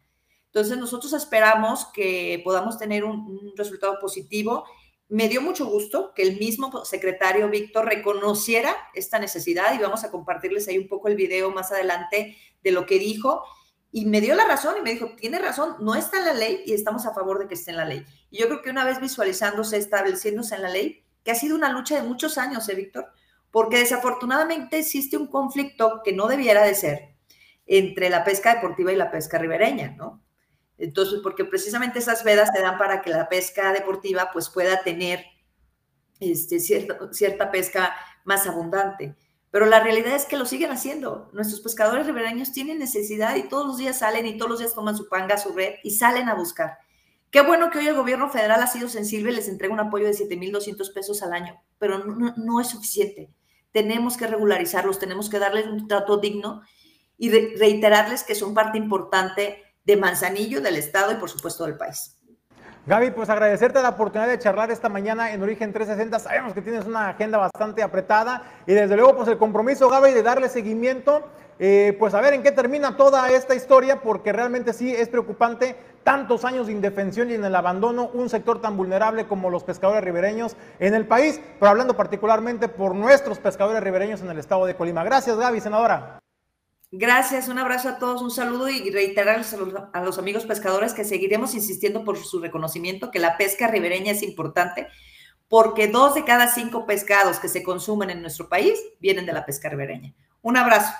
[0.47, 4.65] Entonces nosotros esperamos que podamos tener un, resultado positivo.
[5.11, 10.11] Me dio mucho gusto que el mismo secretario Víctor reconociera esta necesidad y vamos a
[10.11, 13.45] compartirles ahí un poco el video más adelante de lo que dijo.
[13.93, 16.63] Y me dio la razón y me dijo, tiene razón, no está en la ley
[16.65, 18.07] y estamos a favor de que esté en la ley.
[18.31, 21.69] Y yo creo que una vez visualizándose, estableciéndose en la ley, que ha sido una
[21.69, 23.13] lucha de muchos años, ¿eh, Víctor?
[23.51, 27.15] Porque desafortunadamente existe un conflicto que no debiera de ser
[27.67, 30.23] entre la pesca deportiva y la pesca ribereña, ¿no?
[30.79, 35.25] Entonces, porque precisamente esas vedas te dan para que la pesca deportiva pues pueda tener
[36.21, 37.95] este, cierta, cierta pesca
[38.25, 39.17] más abundante.
[39.51, 41.31] Pero la realidad es que lo siguen haciendo.
[41.33, 44.97] Nuestros pescadores ribereños tienen necesidad y todos los días salen y todos los días toman
[44.97, 46.79] su panga, su red y salen a buscar.
[47.31, 50.07] Qué bueno que hoy el gobierno federal ha sido sensible y les entrega un apoyo
[50.07, 53.31] de 7.200 pesos al año, pero no, no, es suficiente.
[53.73, 56.63] Tenemos que regularizarlos, tenemos que darles un trato digno
[57.17, 62.19] y reiterarles que son parte importante de Manzanillo, del Estado y por supuesto del país.
[62.87, 66.19] Gaby, pues agradecerte la oportunidad de charlar esta mañana en Origen 360.
[66.21, 70.23] Sabemos que tienes una agenda bastante apretada y desde luego pues el compromiso, Gaby, de
[70.23, 71.29] darle seguimiento,
[71.59, 75.77] eh, pues a ver en qué termina toda esta historia, porque realmente sí es preocupante
[76.05, 80.03] tantos años de indefensión y en el abandono, un sector tan vulnerable como los pescadores
[80.03, 84.75] ribereños en el país, pero hablando particularmente por nuestros pescadores ribereños en el estado de
[84.75, 85.05] Colima.
[85.05, 86.21] Gracias, Gaby, senadora.
[86.91, 89.55] Gracias, un abrazo a todos, un saludo y reiterarles
[89.93, 94.23] a los, amigos pescadores que seguiremos insistiendo por su reconocimiento que la pesca ribereña es
[94.23, 94.87] importante
[95.49, 99.45] porque dos de cada cinco pescados que se consumen en nuestro país vienen de la
[99.45, 100.15] pesca ribereña.
[100.41, 100.91] Un abrazo.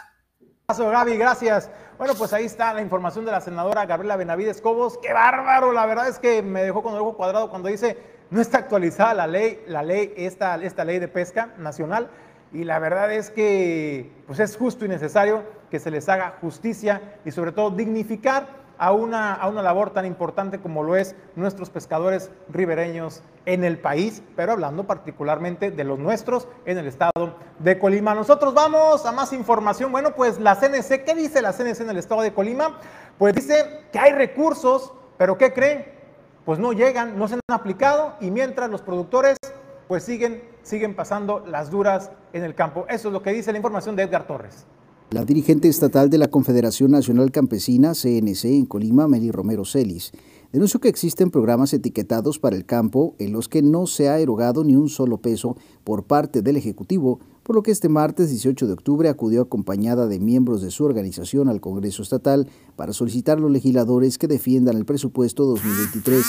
[0.77, 1.71] Gaby, gracias.
[1.97, 4.99] Bueno, pues ahí está la información de la senadora Gabriela Benavides Cobos.
[4.99, 5.73] ¡Qué bárbaro!
[5.73, 7.97] La verdad es que me dejó con el ojo cuadrado cuando dice
[8.29, 12.11] no está actualizada la ley, la ley, esta, esta ley de pesca nacional
[12.53, 17.17] y la verdad es que pues es justo y necesario que se les haga justicia
[17.25, 18.47] y sobre todo dignificar
[18.79, 23.79] a una, a una labor tan importante como lo es nuestros pescadores ribereños en el
[23.79, 28.15] país, pero hablando particularmente de los nuestros en el estado de Colima.
[28.15, 29.91] Nosotros vamos a más información.
[29.91, 32.79] Bueno, pues la CNC, ¿qué dice la CNC en el estado de Colima?
[33.19, 35.87] Pues dice que hay recursos, pero ¿qué creen?
[36.45, 39.37] Pues no llegan, no se han aplicado y mientras los productores
[39.89, 42.87] pues siguen, siguen pasando las duras en el campo.
[42.89, 44.67] Eso es lo que dice la información de Edgar Torres.
[45.11, 50.13] La dirigente estatal de la Confederación Nacional Campesina, CNC, en Colima, Meli Romero Celis,
[50.53, 54.65] denunció que existen programas etiquetados para el campo en los que no se ha erogado
[54.65, 58.75] ni un solo peso por parte del Ejecutivo, por lo que este martes 18 de
[58.75, 62.47] octubre acudió acompañada de miembros de su organización al Congreso Estatal
[62.77, 66.23] para solicitar a los legisladores que defiendan el presupuesto 2023.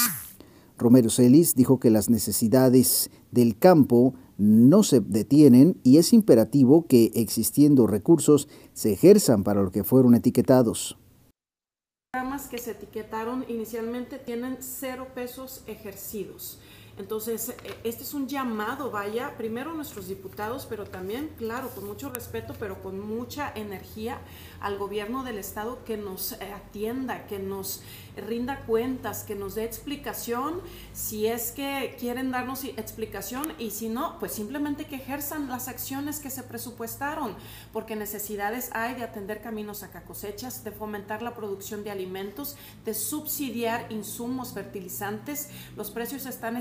[0.78, 7.12] Romero Celis dijo que las necesidades del campo no se detienen y es imperativo que,
[7.14, 10.98] existiendo recursos, se ejerzan para lo que fueron etiquetados.
[10.98, 16.60] Los programas que se etiquetaron inicialmente tienen cero pesos ejercidos.
[17.00, 21.88] Entonces, e, este es un llamado, vaya, primero a nuestros diputados, pero también, claro, con
[21.88, 24.20] mucho respeto, pero con mucha energía
[24.60, 27.82] al gobierno del Estado que nos eh, atienda, que nos
[28.18, 30.62] rinda cuentas, que nos dé explicación,
[30.94, 36.20] si es que quieren darnos explicación y si no, pues simplemente que ejerzan las acciones
[36.20, 37.36] que se presupuestaron,
[37.72, 42.94] porque necesidades hay de atender caminos a cosechas, de fomentar la producción de alimentos, de
[42.94, 45.50] subsidiar insumos fertilizantes.
[45.78, 46.58] Los precios están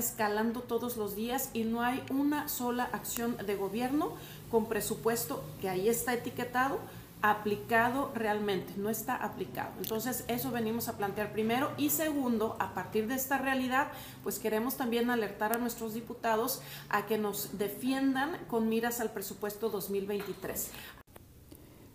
[0.67, 4.13] todos los días y no hay una sola acción de gobierno
[4.51, 6.79] con presupuesto que ahí está etiquetado
[7.21, 9.71] aplicado realmente, no está aplicado.
[9.81, 11.71] Entonces, eso venimos a plantear primero.
[11.77, 13.89] Y segundo, a partir de esta realidad,
[14.23, 19.69] pues queremos también alertar a nuestros diputados a que nos defiendan con miras al presupuesto
[19.69, 20.71] 2023.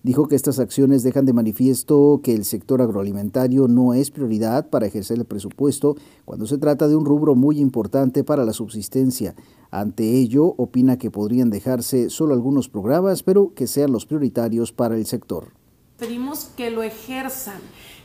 [0.05, 4.85] Dijo que estas acciones dejan de manifiesto que el sector agroalimentario no es prioridad para
[4.85, 5.97] ejercer el presupuesto
[6.27, 9.35] cuando se trata de un rubro muy importante para la subsistencia.
[9.71, 14.95] Ante ello, opina que podrían dejarse solo algunos programas, pero que sean los prioritarios para
[14.95, 15.55] el sector.
[15.97, 17.63] Pedimos que lo ejerzan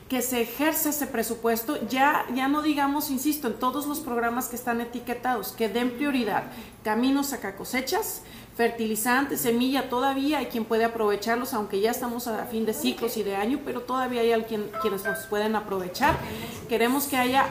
[0.08, 4.56] que se ejerce ese presupuesto, ya, ya no digamos, insisto, en todos los programas que
[4.56, 6.46] están etiquetados, que den prioridad,
[6.84, 8.24] caminos a cosechas,
[8.60, 13.24] fertilizantes, semilla, todavía hay quien puede aprovecharlos, aunque ya estamos a fin de ciclos y
[13.24, 16.18] de año, pero todavía hay alguien, quienes los pueden aprovechar.
[16.68, 17.46] Queremos que haya,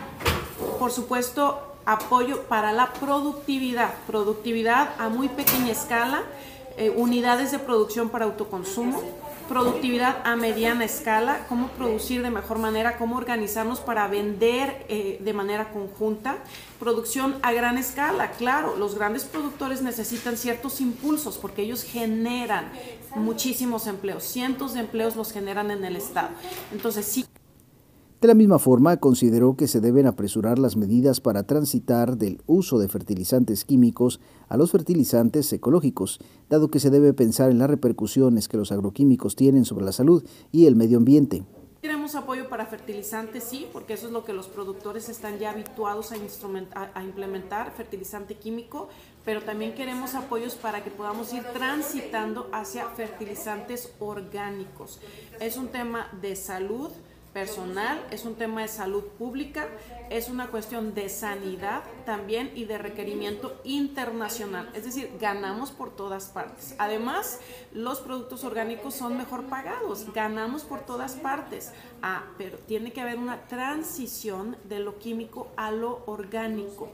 [0.79, 6.25] por supuesto, apoyo para la productividad, productividad a muy pequeña escala,
[6.77, 9.01] eh, unidades de producción para autoconsumo,
[9.49, 15.33] productividad a mediana escala, cómo producir de mejor manera, cómo organizarnos para vender eh, de
[15.33, 16.39] manera conjunta,
[16.79, 22.71] producción a gran escala, claro, los grandes productores necesitan ciertos impulsos porque ellos generan
[23.17, 26.31] muchísimos empleos, cientos de empleos los generan en el Estado.
[26.73, 27.25] Entonces, sí.
[28.21, 32.81] De la misma forma, consideró que se deben apresurar las medidas para transitar del uso
[32.81, 38.49] de fertilizantes químicos a los fertilizantes ecológicos, dado que se debe pensar en las repercusiones
[38.49, 41.45] que los agroquímicos tienen sobre la salud y el medio ambiente.
[41.81, 46.11] Queremos apoyo para fertilizantes, sí, porque eso es lo que los productores están ya habituados
[46.11, 46.17] a,
[46.95, 48.89] a, implementar, fertilizante químico,
[49.25, 54.99] pero también queremos apoyos para que podamos ir transitando hacia fertilizantes orgánicos.
[55.39, 56.91] Es un tema de salud,
[57.33, 59.69] personal, es un tema de salud pública,
[60.11, 64.71] es una cuestión de sanidad también y de requerimiento internacional.
[64.75, 66.75] Es decir, ganamos por todas partes.
[66.79, 67.41] Además,
[67.73, 71.73] los productos orgánicos son mejor pagados, ganamos por todas partes.
[72.03, 76.91] Ah, pero tiene que haber una transición de lo químico a lo orgánico.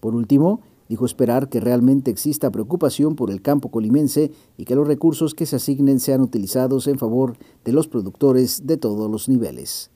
[0.00, 4.88] Por último, Dijo esperar que realmente exista preocupación por el campo colimense y que los
[4.88, 9.90] recursos que se asignen sean utilizados en favor de los productores de todos los niveles.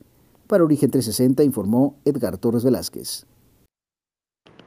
[0.47, 3.27] Para Origen 360 informó Edgar Torres Velázquez.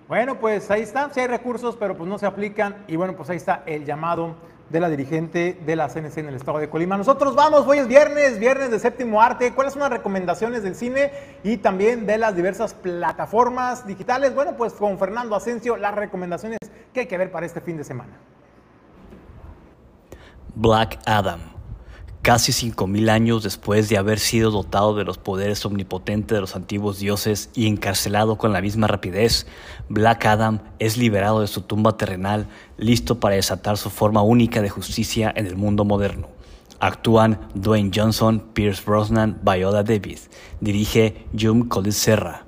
[0.07, 3.29] Bueno, pues ahí está, sí hay recursos, pero pues no se aplican y bueno, pues
[3.29, 4.35] ahí está el llamado
[4.69, 6.97] de la dirigente de la CNC en el estado de Colima.
[6.97, 9.53] Nosotros vamos, hoy es viernes, viernes de séptimo arte.
[9.53, 11.11] ¿Cuáles son las recomendaciones del cine
[11.43, 14.33] y también de las diversas plataformas digitales?
[14.33, 16.59] Bueno, pues con Fernando Asensio, las recomendaciones
[16.93, 18.13] que hay que ver para este fin de semana.
[20.55, 21.54] Black Adam
[22.25, 26.97] Casi 5.000 años después de haber sido dotado de los poderes omnipotentes de los antiguos
[26.97, 29.45] dioses y encarcelado con la misma rapidez,
[29.89, 32.47] Black Adam es liberado de su tumba terrenal,
[32.77, 36.27] listo para desatar su forma única de justicia en el mundo moderno.
[36.79, 40.31] Actúan Dwayne Johnson, Pierce Brosnan, Viola Davis.
[40.61, 42.43] Dirige Jum Collis Serra.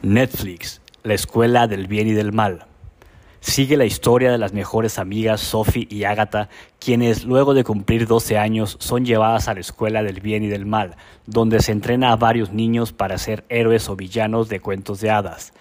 [0.00, 2.68] Netflix, La Escuela del Bien y del Mal
[3.46, 6.48] sigue la historia de las mejores amigas Sophie y Agatha,
[6.80, 10.66] quienes luego de cumplir 12 años son llevadas a la escuela del bien y del
[10.66, 15.10] mal, donde se entrena a varios niños para ser héroes o villanos de cuentos de
[15.10, 15.52] hadas.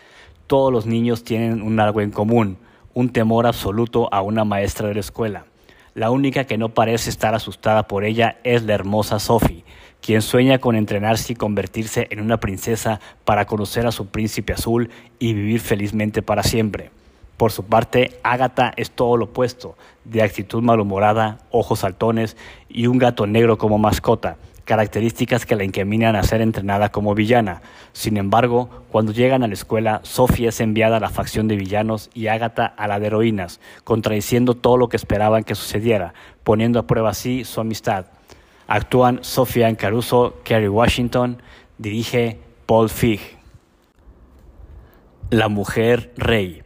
[0.47, 2.57] Todos los niños tienen un algo en común,
[2.95, 5.45] un temor absoluto a una maestra de la escuela.
[5.93, 9.63] La única que no parece estar asustada por ella es la hermosa Sophie,
[10.01, 14.89] quien sueña con entrenarse y convertirse en una princesa para conocer a su príncipe azul
[15.19, 16.89] y vivir felizmente para siempre.
[17.37, 19.75] Por su parte, Agatha es todo lo opuesto,
[20.05, 22.37] de actitud malhumorada, ojos saltones
[22.69, 27.61] y un gato negro como mascota, características que la encaminan a ser entrenada como villana.
[27.91, 32.09] Sin embargo, cuando llegan a la escuela, Sophie es enviada a la facción de villanos
[32.13, 36.13] y Agatha a la de heroínas, contradiciendo todo lo que esperaban que sucediera,
[36.45, 38.05] poniendo a prueba así su amistad.
[38.67, 41.41] Actúan Sofía Caruso, Kerry Washington,
[41.77, 43.19] dirige Paul Fig.
[45.29, 46.64] La mujer rey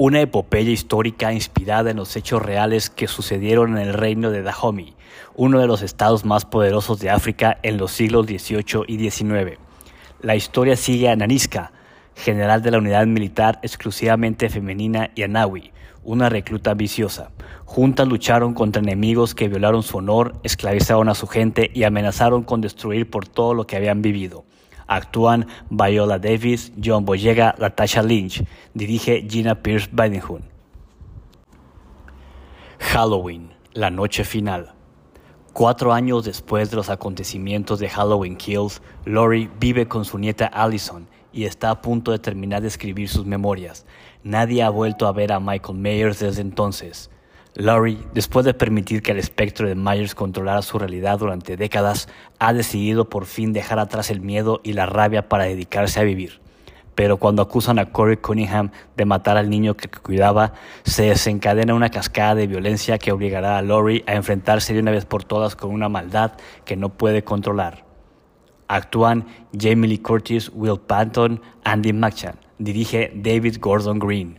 [0.00, 4.94] una epopeya histórica inspirada en los hechos reales que sucedieron en el reino de Dahomey,
[5.34, 9.58] uno de los estados más poderosos de África en los siglos XVIII y XIX.
[10.22, 11.72] La historia sigue a Naniska,
[12.14, 15.70] general de la unidad militar exclusivamente femenina y Anawi,
[16.02, 17.30] una recluta ambiciosa.
[17.66, 22.62] Juntas lucharon contra enemigos que violaron su honor, esclavizaron a su gente y amenazaron con
[22.62, 24.46] destruir por todo lo que habían vivido.
[24.90, 28.44] Actúan Viola Davis, John Boyega, Natasha Lynch.
[28.74, 30.42] Dirige Gina Pierce Bidenhun.
[32.80, 34.74] Halloween, la noche final.
[35.52, 41.06] Cuatro años después de los acontecimientos de Halloween Kills, Lori vive con su nieta Allison
[41.32, 43.86] y está a punto de terminar de escribir sus memorias.
[44.24, 47.10] Nadie ha vuelto a ver a Michael Myers desde entonces.
[47.54, 52.52] Laurie, después de permitir que el espectro de Myers controlara su realidad durante décadas, ha
[52.52, 56.40] decidido por fin dejar atrás el miedo y la rabia para dedicarse a vivir.
[56.94, 60.52] Pero cuando acusan a Corey Cunningham de matar al niño que cuidaba,
[60.84, 65.04] se desencadena una cascada de violencia que obligará a Laurie a enfrentarse de una vez
[65.04, 66.32] por todas con una maldad
[66.64, 67.84] que no puede controlar.
[68.68, 69.26] Actúan
[69.58, 72.36] Jamie Lee Curtis, Will Panton, Andy McChan.
[72.58, 74.38] Dirige David Gordon Green.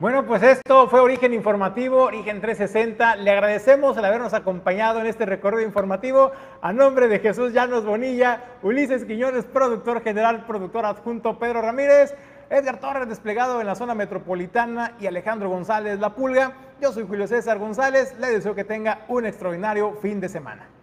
[0.00, 3.16] Bueno, pues esto fue Origen Informativo, Origen 360.
[3.16, 6.32] Le agradecemos el habernos acompañado en este recorrido informativo.
[6.62, 12.14] A nombre de Jesús Llanos Bonilla, Ulises Quiñones, productor general, productor adjunto Pedro Ramírez,
[12.48, 16.54] Edgar Torres, desplegado en la zona metropolitana, y Alejandro González La Pulga.
[16.80, 18.16] Yo soy Julio César González.
[18.18, 20.79] Le deseo que tenga un extraordinario fin de semana.